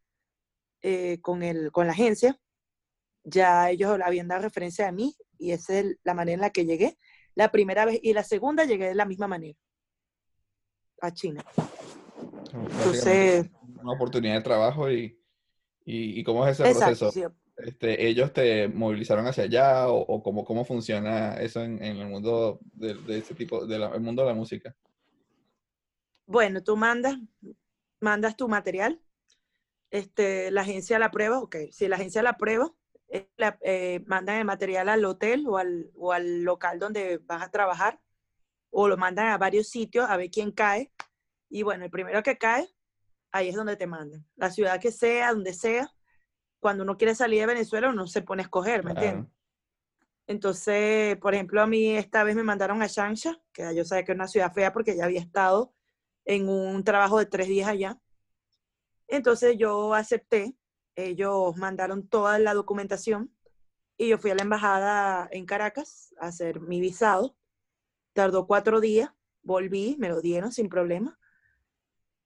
eh, 0.81 1.19
con, 1.21 1.43
el, 1.43 1.71
con 1.71 1.87
la 1.87 1.93
agencia, 1.93 2.39
ya 3.23 3.69
ellos 3.69 3.99
habían 4.03 4.27
dado 4.27 4.43
referencia 4.43 4.87
a 4.87 4.91
mí 4.91 5.15
y 5.37 5.51
esa 5.51 5.79
es 5.79 5.97
la 6.03 6.13
manera 6.13 6.35
en 6.35 6.41
la 6.41 6.49
que 6.49 6.65
llegué. 6.65 6.97
La 7.35 7.51
primera 7.51 7.85
vez 7.85 7.99
y 8.01 8.13
la 8.13 8.23
segunda 8.23 8.65
llegué 8.65 8.87
de 8.87 8.95
la 8.95 9.05
misma 9.05 9.27
manera 9.27 9.57
a 11.01 11.13
China. 11.13 11.45
Entonces, 12.53 13.49
una 13.81 13.93
oportunidad 13.93 14.35
de 14.35 14.41
trabajo 14.41 14.91
y, 14.91 15.17
y, 15.85 16.19
y 16.19 16.23
cómo 16.23 16.45
es 16.45 16.59
ese 16.59 16.69
exacto, 16.69 17.11
proceso. 17.11 17.11
sí, 17.11 17.23
Este, 17.57 18.07
¿ellos 18.07 18.33
te 18.33 18.67
movilizaron 18.67 19.27
hacia 19.27 19.43
allá 19.43 19.89
o, 19.89 19.99
o 19.99 20.23
cómo, 20.23 20.43
cómo 20.43 20.65
funciona 20.65 21.35
eso 21.35 21.61
en, 21.61 21.81
en 21.83 21.97
el 21.97 22.07
mundo 22.07 22.59
de, 22.73 22.93
de 22.95 23.17
ese 23.19 23.35
tipo, 23.35 23.65
del 23.65 24.01
mundo 24.01 24.23
de 24.23 24.27
la 24.29 24.33
música? 24.33 24.75
Bueno, 26.25 26.63
tú 26.63 26.77
mandas, 26.77 27.17
mandas 27.99 28.35
tu 28.35 28.47
material, 28.47 29.01
este, 29.91 30.51
la 30.51 30.61
agencia 30.61 30.99
la 30.99 31.07
aprueba, 31.07 31.39
ok, 31.39 31.55
si 31.71 31.87
la 31.87 31.95
agencia 31.95 32.21
la 32.21 32.31
aprueba, 32.31 32.73
eh, 33.09 33.27
la- 33.37 33.57
eh, 33.61 34.03
mandan 34.07 34.37
el 34.37 34.45
material 34.45 34.89
al 34.89 35.03
hotel 35.05 35.45
o 35.47 35.57
al, 35.57 35.91
o 35.95 36.11
al 36.11 36.43
local 36.43 36.79
donde 36.79 37.17
vas 37.19 37.43
a 37.43 37.51
trabajar, 37.51 37.99
o 38.71 38.87
lo 38.87 38.97
mandan 38.97 39.27
a 39.27 39.37
varios 39.37 39.67
sitios 39.67 40.09
a 40.09 40.17
ver 40.17 40.29
quién 40.29 40.51
cae, 40.51 40.91
y 41.49 41.63
bueno, 41.63 41.85
el 41.85 41.91
primero 41.91 42.21
que 42.23 42.37
cae, 42.37 42.67
ahí 43.31 43.49
es 43.49 43.55
donde 43.55 43.75
te 43.75 43.87
mandan. 43.87 44.25
La 44.35 44.51
ciudad 44.51 44.79
que 44.79 44.91
sea, 44.91 45.33
donde 45.33 45.53
sea, 45.53 45.89
cuando 46.59 46.83
uno 46.83 46.97
quiere 46.97 47.15
salir 47.15 47.39
de 47.41 47.47
Venezuela, 47.47 47.89
uno 47.89 48.05
se 48.07 48.21
pone 48.21 48.41
a 48.41 48.45
escoger, 48.45 48.83
¿me 48.83 48.91
entiendes? 48.91 49.25
Claro. 49.25 49.35
Entonces, 50.27 51.17
por 51.17 51.33
ejemplo, 51.33 51.61
a 51.61 51.65
mí 51.67 51.95
esta 51.97 52.23
vez 52.23 52.35
me 52.35 52.43
mandaron 52.43 52.81
a 52.83 52.87
Shansha, 52.87 53.41
que 53.51 53.73
yo 53.75 53.83
sabía 53.83 54.05
que 54.05 54.11
era 54.11 54.19
una 54.19 54.27
ciudad 54.27 54.53
fea 54.53 54.71
porque 54.71 54.95
ya 54.95 55.05
había 55.05 55.21
estado 55.21 55.73
en 56.25 56.47
un 56.47 56.83
trabajo 56.83 57.17
de 57.17 57.25
tres 57.25 57.47
días 57.47 57.67
allá. 57.67 57.99
Entonces 59.07 59.57
yo 59.57 59.95
acepté, 59.95 60.55
ellos 61.07 61.55
mandaron 61.57 62.07
toda 62.07 62.39
la 62.39 62.53
documentación 62.53 63.33
y 63.97 64.09
yo 64.09 64.17
fui 64.17 64.31
a 64.31 64.35
la 64.35 64.43
embajada 64.43 65.27
en 65.31 65.45
Caracas 65.45 66.13
a 66.19 66.27
hacer 66.27 66.61
mi 66.61 66.79
visado. 66.79 67.35
Tardó 68.13 68.47
cuatro 68.47 68.79
días, 68.79 69.11
volví, 69.43 69.95
me 69.99 70.09
lo 70.09 70.21
dieron 70.21 70.51
sin 70.51 70.69
problema. 70.69 71.17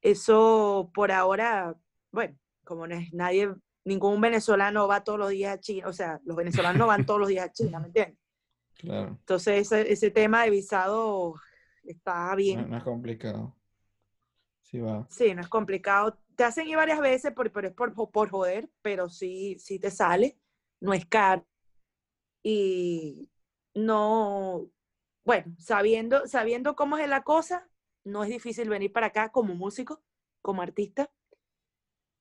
Eso 0.01 0.91
por 0.93 1.11
ahora, 1.11 1.75
bueno, 2.11 2.37
como 2.63 2.87
no 2.87 2.95
es 2.95 3.13
nadie, 3.13 3.53
ningún 3.85 4.19
venezolano 4.21 4.87
va 4.87 5.03
todos 5.03 5.19
los 5.19 5.29
días 5.29 5.53
a 5.55 5.59
China, 5.59 5.87
o 5.87 5.93
sea, 5.93 6.19
los 6.25 6.35
venezolanos 6.35 6.77
no 6.77 6.87
van 6.87 7.05
todos 7.05 7.19
los 7.21 7.29
días 7.29 7.45
a 7.47 7.51
China, 7.51 7.79
¿me 7.79 7.87
entiendes? 7.87 8.17
Claro. 8.75 9.09
Entonces 9.19 9.71
ese, 9.71 9.93
ese 9.93 10.11
tema 10.11 10.43
de 10.43 10.49
visado 10.49 11.35
está 11.85 12.31
No, 12.31 12.35
bien. 12.35 12.69
no 12.69 12.75
es 12.75 12.83
complicado. 12.83 13.55
Sí 14.61 14.79
va. 14.79 15.07
Sí, 15.09 15.33
no 15.33 15.41
es 15.41 15.47
complicado. 15.47 16.17
Te 16.35 16.43
hacen 16.43 16.67
ir 16.67 16.75
varias 16.77 16.99
veces, 16.99 17.31
por, 17.33 17.51
pero 17.51 17.67
es 17.69 17.73
por, 17.73 17.93
por 18.11 18.29
joder, 18.29 18.69
pero 18.81 19.09
sí, 19.09 19.57
sí 19.59 19.79
te 19.79 19.91
sale. 19.91 20.37
No 20.79 20.93
es 20.93 21.05
caro. 21.05 21.45
Y 22.43 23.29
no, 23.75 24.69
bueno, 25.25 25.55
sabiendo, 25.59 26.27
sabiendo 26.27 26.75
cómo 26.75 26.97
es 26.97 27.09
la 27.09 27.23
cosa, 27.23 27.69
no 28.03 28.23
es 28.23 28.29
difícil 28.29 28.69
venir 28.69 28.91
para 28.93 29.07
acá 29.07 29.31
como 29.31 29.55
músico, 29.55 30.03
como 30.41 30.61
artista. 30.61 31.11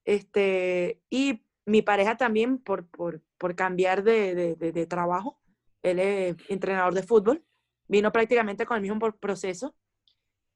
Este, 0.04 1.00
y 1.10 1.44
mi 1.66 1.82
pareja 1.82 2.16
también 2.16 2.58
por, 2.58 2.86
por, 2.88 3.22
por 3.38 3.54
cambiar 3.54 4.02
de, 4.02 4.34
de- 4.34 4.56
de- 4.56 4.72
de 4.72 4.86
trabajo. 4.86 5.40
Él 5.82 5.98
es 6.00 6.36
entrenador 6.48 6.94
de 6.94 7.02
fútbol. 7.02 7.44
Vino 7.88 8.12
prácticamente 8.12 8.66
con 8.66 8.76
el 8.76 8.82
mismo 8.82 8.98
proceso. 9.20 9.74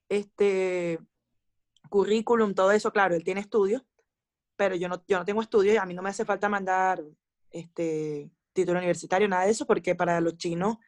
Este, 0.08 1.00
currículum, 1.88 2.54
todo 2.54 2.72
eso, 2.72 2.92
claro, 2.92 3.14
él 3.14 3.24
tiene 3.24 3.40
estudios, 3.40 3.82
pero 4.56 4.74
yo 4.76 4.88
no, 4.88 5.02
yo 5.06 5.18
no 5.18 5.24
tengo 5.24 5.42
estudios 5.42 5.74
y 5.74 5.78
a 5.78 5.84
mí 5.86 5.94
no 5.94 6.02
me 6.02 6.10
hace 6.10 6.24
falta 6.24 6.48
mandar 6.48 7.02
este 7.50 8.30
título 8.52 8.78
universitario, 8.78 9.28
nada 9.28 9.44
de 9.44 9.50
eso, 9.50 9.66
porque 9.66 9.94
para 9.94 10.20
los 10.20 10.36
chinos, 10.36 10.78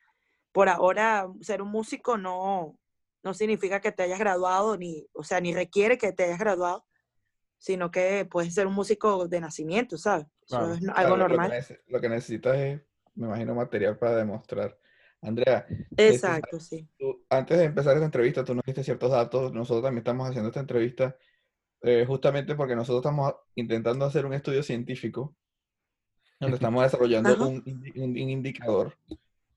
por 0.52 0.68
ahora, 0.68 1.28
ser 1.40 1.60
un 1.62 1.70
músico 1.70 2.16
no, 2.16 2.78
no 3.22 3.34
significa 3.34 3.80
que 3.80 3.92
te 3.92 4.02
hayas 4.04 4.18
graduado, 4.18 4.76
ni, 4.76 5.06
o 5.12 5.22
sea, 5.22 5.40
ni 5.40 5.52
requiere 5.54 5.98
que 5.98 6.12
te 6.12 6.24
hayas 6.24 6.38
graduado, 6.38 6.86
sino 7.58 7.90
que 7.90 8.24
puedes 8.30 8.54
ser 8.54 8.66
un 8.66 8.74
músico 8.74 9.28
de 9.28 9.40
nacimiento, 9.40 9.98
¿sabes? 9.98 10.26
Eso 10.46 10.58
Claro. 10.58 10.72
es 10.74 10.80
no- 10.82 10.92
Claro, 10.94 10.98
algo 11.08 11.16
lo 11.16 11.24
que 11.26 11.34
normal. 11.36 11.66
Lo 11.88 12.00
que 12.00 12.08
necesitas 12.08 12.56
es, 12.56 12.80
me 13.14 13.26
imagino, 13.26 13.54
material 13.54 13.98
para 13.98 14.16
demostrar. 14.16 14.78
Andrea, 15.20 15.66
este, 15.90 16.08
Exacto, 16.10 16.60
sí. 16.60 16.86
tú- 16.98 17.24
antes 17.28 17.58
de 17.58 17.64
empezar 17.64 17.94
esta 17.94 18.04
entrevista, 18.06 18.44
tú 18.44 18.54
nos 18.54 18.64
diste 18.64 18.84
ciertos 18.84 19.10
datos. 19.10 19.52
Nosotros 19.52 19.82
también 19.82 19.98
estamos 19.98 20.28
haciendo 20.28 20.48
esta 20.48 20.60
entrevista 20.60 21.16
eh, 21.82 22.04
justamente 22.06 22.54
porque 22.56 22.74
nosotros 22.76 23.00
estamos 23.02 23.34
intentando 23.54 24.04
hacer 24.04 24.26
un 24.26 24.34
estudio 24.34 24.62
científico 24.64 25.36
donde 26.40 26.56
estamos 26.56 26.82
desarrollando 26.84 27.36
un- 27.48 27.62
un 27.96 28.16
indicador 28.16 28.96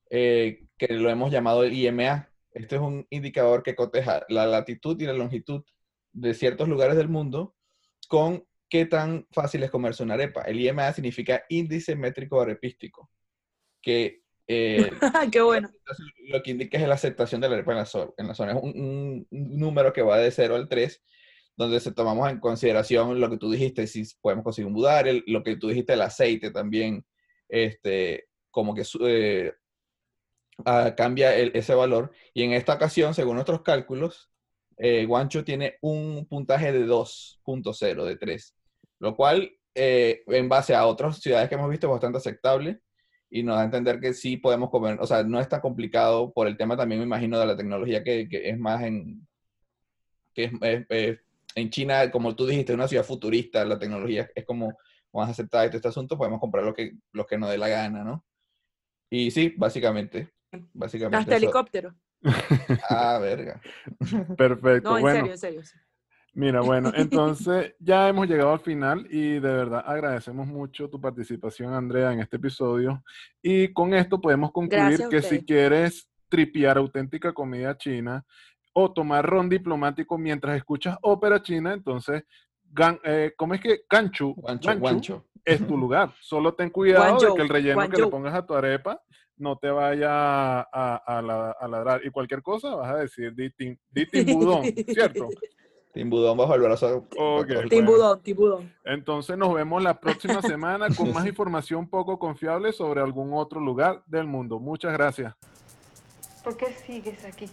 eh, 0.09 0.66
que 0.78 0.93
lo 0.93 1.09
hemos 1.09 1.32
llamado 1.32 1.64
el 1.64 1.74
IMA. 1.74 2.30
Este 2.53 2.76
es 2.76 2.82
un 2.82 3.07
indicador 3.09 3.64
que 3.64 3.76
coteja 3.76 4.26
la 4.30 4.45
latitud 4.45 4.99
y 4.99 5.05
la 5.05 5.14
longitud 5.14 5.64
de 6.12 6.34
ciertos 6.34 6.68
lugares 6.68 6.97
del 6.97 7.07
mundo 7.07 7.55
con 8.07 8.45
qué 8.68 8.86
tan 8.86 9.26
fácil 9.32 9.64
es 9.64 9.72
comerse 9.72 10.03
una 10.03 10.16
arepa. 10.16 10.41
El 10.41 10.59
IMA 10.59 10.91
significa 10.93 11.43
índice 11.49 11.95
métrico 11.95 12.41
arepístico, 12.41 13.09
que 13.82 14.21
eh, 14.54 14.91
Qué 15.32 15.41
bueno. 15.41 15.70
lo 16.28 16.41
que 16.43 16.52
indica 16.52 16.78
es 16.78 16.88
la 16.88 16.95
aceptación 16.95 17.41
de 17.41 17.47
la 17.49 17.56
arepa 17.56 17.72
en 17.72 17.78
la, 17.78 17.86
zo- 17.86 18.14
en 18.18 18.28
la 18.28 18.36
zona. 18.36 18.54
Es 18.54 18.60
un, 18.62 18.70
un- 18.80 19.28
número 19.60 19.93
que 19.93 20.02
va 20.02 20.18
de 20.18 20.32
0 20.32 20.56
al 20.56 20.68
3, 20.68 21.02
donde 21.56 21.80
se 21.80 21.91
tomamos 21.93 22.30
en 22.30 22.39
consideración 22.39 23.20
lo 23.20 23.30
que 23.30 23.38
tú 23.38 23.52
dijiste, 23.52 23.88
si 23.88 24.04
podemos 24.22 24.43
conseguir 24.43 24.68
un 24.68 24.74
budar, 24.74 25.08
el- 25.08 25.24
lo 25.28 25.43
que 25.43 25.56
tú 25.58 25.68
dijiste, 25.70 25.93
el 25.93 26.02
aceite 26.02 26.52
también, 26.52 27.06
este, 27.49 28.28
como 28.49 28.74
que 28.76 28.84
eh, 29.02 29.54
ah, 30.66 30.93
cambia 30.95 31.36
el- 31.36 31.52
ese 31.56 31.74
valor. 31.76 32.12
Y 32.34 32.43
en 32.43 32.54
esta 32.54 32.74
ocasión, 32.74 33.14
según 33.14 33.36
nuestros 33.36 33.62
cálculos, 33.62 34.30
eh, 34.78 35.06
Guancho 35.06 35.43
tiene 35.43 35.78
un 35.82 36.26
puntaje 36.28 36.72
de 36.72 36.86
2.0, 36.88 38.04
de 38.06 38.18
3, 38.18 38.56
lo 38.99 39.16
cual, 39.16 39.52
eh, 39.76 40.24
en 40.28 40.49
base 40.49 40.76
a 40.76 40.86
otras 40.86 41.20
ciudades 41.20 41.47
que 41.49 41.56
hemos 41.56 41.70
visto, 41.70 41.88
es 41.88 41.91
bastante 41.91 42.18
aceptable 42.18 42.80
y 43.34 43.44
nos 43.44 43.56
da 43.56 43.62
a 43.62 43.66
entender 43.66 44.00
que 44.02 44.14
sí 44.14 44.36
podemos 44.38 44.70
comer, 44.70 44.98
o 45.00 45.08
sea, 45.08 45.24
no 45.24 45.40
es 45.40 45.48
tan 45.50 45.62
complicado 45.62 46.32
por 46.34 46.48
el 46.48 46.58
tema 46.58 46.76
también, 46.78 47.00
me 47.00 47.06
imagino, 47.08 47.40
de 47.40 47.46
la 47.48 47.56
tecnología 47.56 48.04
que, 48.04 48.28
que 48.30 48.50
es 48.50 48.60
más 48.60 48.84
en, 48.84 49.26
que 50.34 50.44
es, 50.46 50.52
es- 50.62 50.86
es- 50.90 51.20
en 51.56 51.70
China, 51.70 52.10
como 52.12 52.36
tú 52.36 52.46
dijiste, 52.46 52.72
es 52.72 52.76
una 52.76 52.88
ciudad 52.88 53.04
futurista, 53.04 53.66
la 53.66 53.78
tecnología 53.80 54.30
es 54.36 54.46
como 54.46 54.78
más 55.14 55.30
aceptada 55.30 55.66
y 55.66 55.68
todo 55.70 55.78
este 55.78 55.88
asunto, 55.90 56.18
podemos 56.18 56.40
comprar 56.40 56.64
lo 56.64 56.74
que, 56.74 56.94
lo 57.12 57.26
que 57.26 57.38
nos 57.38 57.50
dé 57.50 57.58
la 57.58 57.68
gana, 57.68 58.04
¿no? 58.04 58.26
Y 59.10 59.32
sí, 59.32 59.54
básicamente, 59.58 60.30
básicamente 60.74 61.18
Hasta 61.20 61.36
eso. 61.36 61.46
helicóptero. 61.46 61.94
Ah, 62.90 63.18
verga. 63.22 63.62
Perfecto. 64.38 64.90
No, 64.90 64.98
en 64.98 65.02
bueno, 65.02 65.20
serio, 65.20 65.32
en 65.34 65.38
serio. 65.38 65.64
sí. 65.64 65.78
Mira, 66.34 66.62
bueno, 66.62 66.92
entonces 66.96 67.76
ya 67.80 68.08
hemos 68.08 68.26
llegado 68.28 68.54
al 68.54 68.60
final 68.62 69.06
y 69.10 69.34
de 69.34 69.40
verdad 69.42 69.84
agradecemos 69.86 70.48
mucho 70.48 70.90
tu 70.90 71.00
participación, 71.00 71.74
Andrea, 71.74 72.14
en 72.14 72.22
este 72.22 72.38
episodio. 72.38 73.04
Y 73.42 73.74
con 73.74 73.94
esto 73.94 74.22
podemos 74.22 74.52
concluir 74.52 75.00
que 75.10 75.22
si 75.22 75.44
quieres 75.46 76.10
tripear 76.30 76.78
auténtica 76.78 77.34
comida 77.34 77.78
china 77.78 78.24
o 78.72 78.94
tomar 78.94 79.26
ron 79.26 79.50
diplomático 79.50 80.18
mientras 80.18 80.56
escuchas 80.56 80.98
ópera 81.02 81.42
china, 81.42 81.74
entonces, 81.74 82.24
gan- 82.74 83.02
eh, 83.04 83.34
¿cómo 83.36 83.54
es 83.54 83.60
que? 83.60 83.82
Ganchu, 83.90 84.34
Guancho, 84.36 84.68
Ganchu 84.70 84.82
guancho. 84.82 85.26
es 85.44 85.68
tu 85.68 85.76
lugar. 85.78 86.14
Solo 86.22 86.54
ten 86.54 86.70
cuidado 86.70 87.20
de 87.20 87.34
que 87.36 87.42
el 87.42 87.50
relleno 87.50 87.90
que 87.90 87.98
le 87.98 88.08
pongas 88.08 88.34
a 88.36 88.46
tu 88.46 88.54
arepa 88.56 89.02
no 89.36 89.58
te 89.58 89.70
vaya 89.70 90.62
a, 90.62 90.96
a 91.06 91.22
la- 91.22 91.52
a 91.60 91.68
ladrar. 91.68 92.02
Y 92.06 92.10
cualquier 92.10 92.42
cosa 92.42 92.74
vas 92.76 92.90
a 92.94 92.98
decir 93.00 93.36
di, 93.36 93.50
tim- 93.50 93.78
di 93.90 94.06
timbudón, 94.06 94.64
¿cierto? 94.88 95.28
Timbudón 95.94 96.38
bajo 96.38 96.56
el 96.56 96.62
brazo. 96.62 97.06
Ok. 97.18 97.48
bajo 97.48 97.60
el- 97.62 97.70
Timbudón, 97.70 98.22
timbudón. 98.22 98.74
Entonces 98.86 99.38
nos 99.38 99.54
vemos 99.54 99.84
la 99.84 100.00
próxima 100.00 100.42
semana 100.42 100.88
con 100.96 101.12
más 101.14 101.26
información 101.26 101.88
poco 101.88 102.18
confiable 102.18 102.72
sobre 102.72 103.02
algún 103.02 103.34
otro 103.34 103.60
lugar 103.60 104.02
del 104.06 104.26
mundo. 104.28 104.60
Muchas 104.60 104.94
gracias. 104.94 105.34
¿Por 106.44 106.56
qué 106.58 106.68
sigues 106.88 107.24
aquí? 107.26 107.48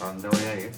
¿A 0.00 0.06
dónde 0.06 0.28
voy 0.28 0.44
a 0.44 0.60
ir? 0.60 0.72